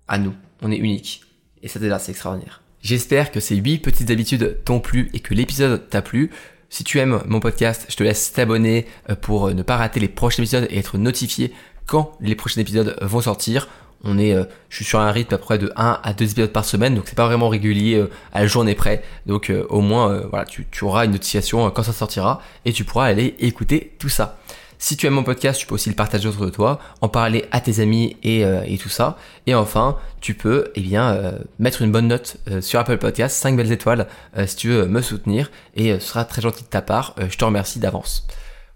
à 0.07 0.17
nous, 0.17 0.33
on 0.61 0.71
est 0.71 0.77
unique, 0.77 1.23
et 1.61 1.67
ça 1.67 1.79
déjà 1.79 1.99
c'est 1.99 2.11
extraordinaire. 2.11 2.61
J'espère 2.81 3.31
que 3.31 3.39
ces 3.39 3.55
8 3.55 3.79
petites 3.79 4.09
habitudes 4.09 4.57
t'ont 4.65 4.79
plu 4.79 5.09
et 5.13 5.19
que 5.19 5.33
l'épisode 5.33 5.87
t'a 5.89 6.01
plu. 6.01 6.31
Si 6.73 6.84
tu 6.84 6.99
aimes 6.99 7.21
mon 7.27 7.41
podcast, 7.41 7.86
je 7.89 7.95
te 7.97 8.01
laisse 8.01 8.31
t'abonner 8.31 8.88
pour 9.21 9.53
ne 9.53 9.62
pas 9.62 9.75
rater 9.75 9.99
les 9.99 10.07
prochains 10.07 10.41
épisodes 10.41 10.67
et 10.69 10.79
être 10.79 10.97
notifié 10.97 11.53
quand 11.86 12.13
les 12.21 12.34
prochains 12.34 12.62
épisodes 12.62 12.97
vont 13.01 13.21
sortir 13.21 13.67
on 14.03 14.17
est, 14.17 14.34
euh, 14.34 14.45
je 14.69 14.77
suis 14.77 14.86
sur 14.86 14.99
un 14.99 15.12
rythme 15.12 15.36
à 15.36 15.38
peu 15.38 15.43
près 15.43 15.57
de 15.57 15.71
1 15.75 15.99
à 16.01 16.13
2 16.13 16.25
épisodes 16.25 16.51
par 16.51 16.65
semaine, 16.65 16.95
donc 16.95 17.05
c'est 17.07 17.15
pas 17.15 17.27
vraiment 17.27 17.49
régulier 17.49 17.95
euh, 17.95 18.10
à 18.34 18.41
la 18.41 18.47
journée 18.47 18.75
près. 18.75 19.03
Donc 19.25 19.49
euh, 19.49 19.65
au 19.69 19.81
moins, 19.81 20.23
voilà, 20.29 20.45
tu, 20.45 20.65
auras 20.81 21.05
une 21.05 21.12
notification 21.12 21.69
quand 21.71 21.84
ça 21.84 21.93
sortira 21.93 22.41
et 22.65 22.73
tu 22.73 22.84
pourras 22.84 23.05
aller 23.05 23.36
écouter 23.39 23.93
tout 23.99 24.10
ça. 24.10 24.39
Si 24.83 24.97
tu 24.97 25.05
aimes 25.05 25.13
mon 25.13 25.23
podcast, 25.23 25.59
tu 25.59 25.67
peux 25.67 25.75
aussi 25.75 25.89
le 25.89 25.95
partager 25.95 26.27
autour 26.27 26.43
de 26.43 26.49
toi, 26.49 26.79
en 27.01 27.07
parler 27.07 27.45
à 27.51 27.61
tes 27.61 27.81
amis 27.81 28.17
et, 28.23 28.41
et 28.41 28.77
tout 28.79 28.89
ça. 28.89 29.15
Et 29.45 29.53
enfin, 29.53 29.95
tu 30.21 30.33
peux 30.33 30.71
eh 30.73 30.81
bien 30.81 31.35
mettre 31.59 31.83
une 31.83 31.91
bonne 31.91 32.07
note 32.07 32.37
sur 32.61 32.79
Apple 32.79 32.97
Podcast, 32.97 33.37
5 33.37 33.55
belles 33.55 33.71
étoiles 33.71 34.07
si 34.47 34.55
tu 34.55 34.69
veux 34.69 34.87
me 34.87 35.03
soutenir 35.03 35.51
et 35.75 35.93
ce 35.93 35.99
sera 35.99 36.25
très 36.25 36.41
gentil 36.41 36.63
de 36.63 36.69
ta 36.69 36.81
part. 36.81 37.13
je 37.29 37.37
te 37.37 37.45
remercie 37.45 37.77
d'avance. 37.77 38.25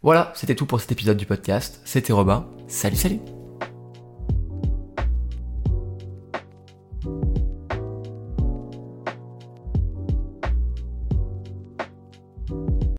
Voilà, 0.04 0.32
c'était 0.36 0.54
tout 0.54 0.68
pour 0.68 0.80
cet 0.80 0.92
épisode 0.92 1.18
du 1.18 1.26
podcast. 1.26 1.82
C'était 1.86 2.14
Robin. 2.14 2.46
Salut 2.68 2.98
salut 2.98 3.35